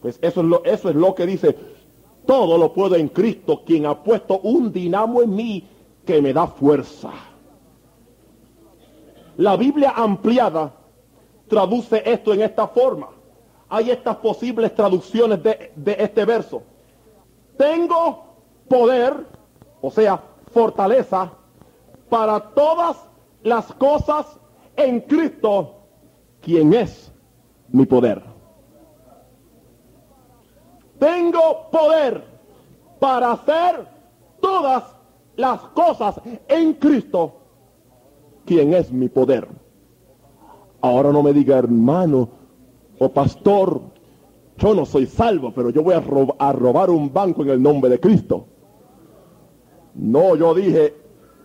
[0.00, 1.56] Pues eso es lo, eso es lo que dice,
[2.26, 5.68] todo lo puedo en Cristo, quien ha puesto un dinamo en mí
[6.04, 7.10] que me da fuerza.
[9.38, 10.74] La Biblia ampliada
[11.48, 13.08] traduce esto en esta forma
[13.68, 16.62] hay estas posibles traducciones de, este verso.
[17.56, 18.24] Tengo
[18.68, 19.26] poder,
[19.80, 21.32] o sea, fortaleza,
[22.08, 22.96] para todas
[23.42, 24.26] las cosas
[24.76, 25.74] en Cristo,
[26.40, 27.12] quien es
[27.68, 28.22] mi poder.
[30.98, 32.24] Tengo poder
[32.98, 33.86] para hacer
[34.40, 34.84] todas
[35.36, 37.34] las cosas en Cristo,
[38.44, 39.46] quien es mi poder.
[40.80, 42.28] Ahora no me diga, hermano,
[42.98, 43.80] o pastor,
[44.56, 48.00] yo no soy salvo, pero yo voy a, robar un banco en el nombre de
[48.00, 48.46] Cristo.
[49.94, 50.94] No, yo dije,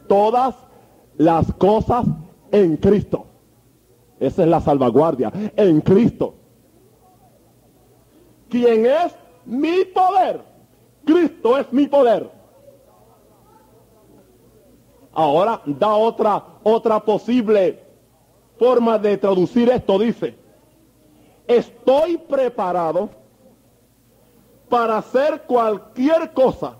[0.08, 0.56] todas
[1.18, 2.06] las cosas
[2.52, 3.26] en Cristo.
[4.20, 6.36] Esa es la salvaguardia, en Cristo.
[8.50, 10.42] ¿Quién es mi poder?
[11.06, 12.32] Cristo es mi poder.
[15.12, 17.80] Ahora da otra, otra posible
[18.58, 20.43] forma de traducir esto, dice
[21.48, 23.10] estoy preparado
[24.70, 26.78] para hacer cualquier cosa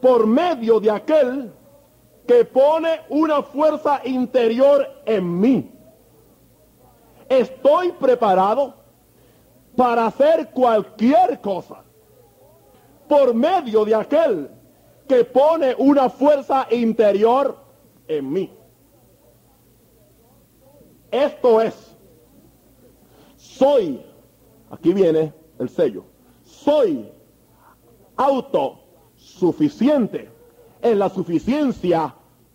[0.00, 1.52] por medio de aquel
[2.26, 5.72] que pone una fuerza interior en mí.
[7.28, 8.74] estoy preparado
[9.76, 11.82] para hacer cualquier cosa
[13.08, 14.50] por medio de aquel
[15.08, 17.56] que pone una fuerza interior
[18.08, 18.52] en mí.
[21.10, 21.85] Esto es,
[23.58, 24.00] soy,
[24.70, 26.04] aquí viene el sello,
[26.42, 27.08] soy
[28.16, 30.30] autosuficiente
[30.82, 32.14] en la suficiencia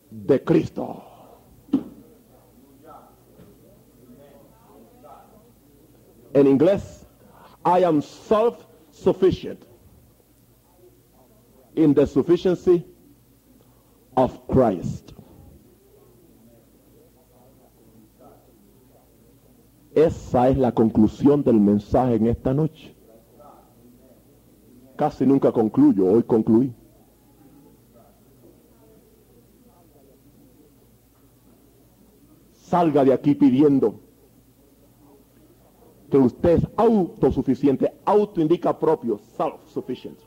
[0.10, 1.04] de Cristo.
[6.34, 7.06] En inglés,
[7.66, 9.60] I am self-sufficient
[11.76, 12.86] in the sufficiency
[14.16, 15.14] of Christ.
[19.94, 22.96] Esa es la conclusión del mensaje en esta noche.
[24.96, 26.74] Casi nunca concluyo, hoy concluí.
[32.54, 33.96] Salga de aquí pidiendo
[36.10, 37.94] que usted es autosuficiente.
[38.06, 40.18] Auto indica propio, self-sufficient.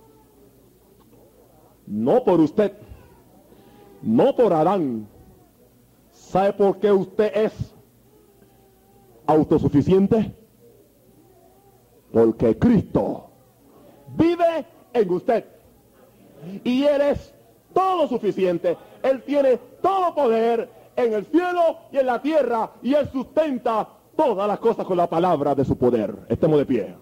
[1.87, 2.73] No por usted,
[4.03, 5.07] no por Adán.
[6.11, 7.74] ¿Sabe por qué usted es
[9.27, 10.35] autosuficiente?
[12.13, 13.31] Porque Cristo
[14.17, 15.45] vive en usted.
[16.63, 17.35] Y Él es
[17.73, 18.77] todo suficiente.
[19.03, 22.71] Él tiene todo poder en el cielo y en la tierra.
[22.83, 26.15] Y Él sustenta todas las cosas con la palabra de su poder.
[26.29, 26.95] Estemos de pie.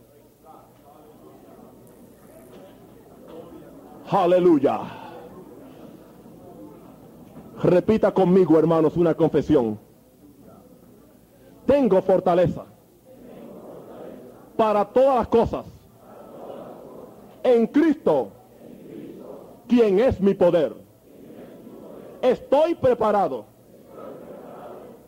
[4.10, 4.80] Aleluya.
[7.62, 9.78] Repita conmigo, hermanos, una confesión.
[11.66, 12.64] Tengo fortaleza
[14.56, 15.66] para todas las cosas
[17.42, 18.28] en Cristo,
[19.68, 20.74] quien es mi poder.
[22.20, 23.44] Estoy preparado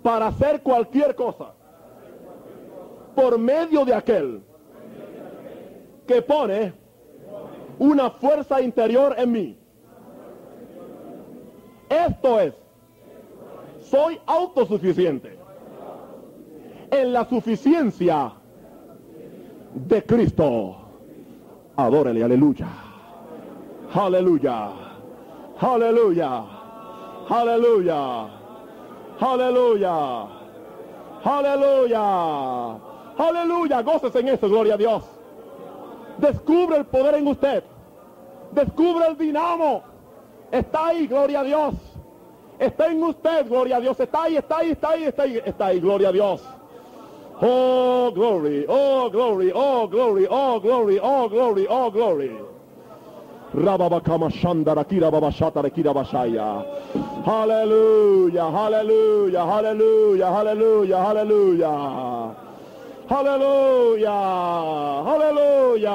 [0.03, 1.53] para hacer cualquier cosa
[3.15, 4.43] por medio de aquel
[6.07, 6.73] que pone
[7.79, 9.59] una fuerza interior en mí.
[11.89, 12.55] Esto es,
[13.81, 15.44] soy autosuficiente
[17.01, 18.33] en la suficiencia
[19.75, 20.77] de Cristo.
[21.77, 22.69] Adórele, aleluya.
[23.93, 24.71] Aleluya.
[25.59, 26.45] Aleluya.
[27.29, 28.29] Aleluya.
[29.21, 30.27] Aleluya.
[31.25, 32.77] Aleluya.
[33.17, 33.83] Aleluya.
[33.83, 35.05] Goces en eso, gloria a Dios.
[36.19, 37.65] Descubre el poder en usted.
[38.53, 39.83] Descubre el dinamo.
[40.53, 41.75] Está ahí, gloria a Dios.
[42.59, 43.99] Está en usted, gloria a Dios.
[43.99, 46.45] Está ahí, está ahí, está ahí, está ahí, está ahí, gloria a Dios.
[47.43, 52.37] Oh, glory, oh, glory, oh, glory, oh, glory, oh, glory, oh, glory.
[53.53, 56.65] Rababakama Shandara Kira Babashata Kira Bashaya.
[57.25, 62.37] Hallelujah, hallelujah, hallelujah, hallelujah, hallelujah.
[63.09, 64.11] Hallelujah,
[65.05, 65.91] hallelujah.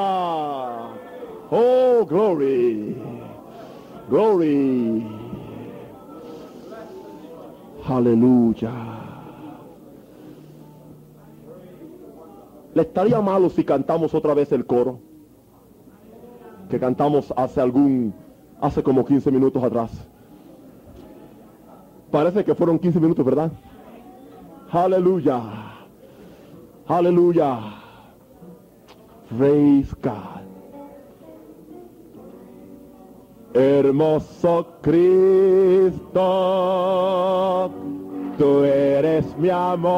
[1.52, 2.96] Oh, glory,
[4.10, 5.06] glory.
[7.84, 8.89] Hallelujah.
[12.74, 15.00] ¿Le estaría malo si cantamos otra vez el coro?
[16.70, 18.14] Que cantamos hace algún,
[18.62, 19.92] hace como 15 minutos atrás.
[22.12, 23.52] Parece que fueron 15 minutos, ¿verdad?
[24.72, 25.42] Aleluya.
[26.88, 27.60] Aleluya.
[29.30, 30.40] Praise God.
[33.54, 36.22] Hermoso Cristo,
[38.40, 39.90] tú eres mi amor,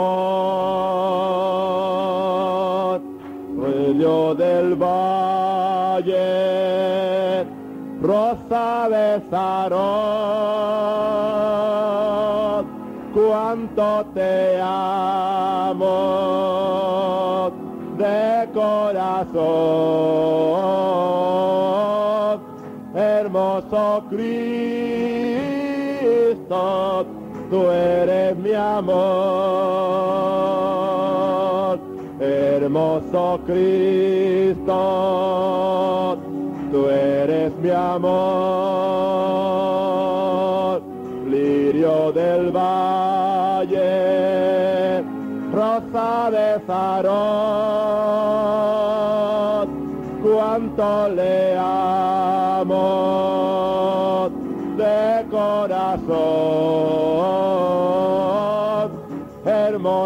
[3.54, 6.16] medio del valle,
[8.02, 9.82] rosa de Sarón,
[13.14, 15.92] cuánto te amo
[18.00, 19.22] de corazón,
[22.96, 24.42] hermoso Cristo
[27.52, 28.92] tú eres mi amor.
[32.20, 34.78] Hermoso Cristo,
[36.72, 38.02] tú eres mi amor.
[41.30, 43.80] Lirio del valle,
[45.52, 47.12] rosa de Sarón,
[50.24, 51.81] cuánto le amo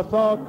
[0.04, 0.45] Hermoso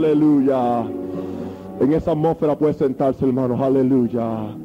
[0.00, 0.86] Aleluya.
[1.78, 3.62] En esa atmósfera puede sentarse, hermano.
[3.62, 4.56] Aleluya.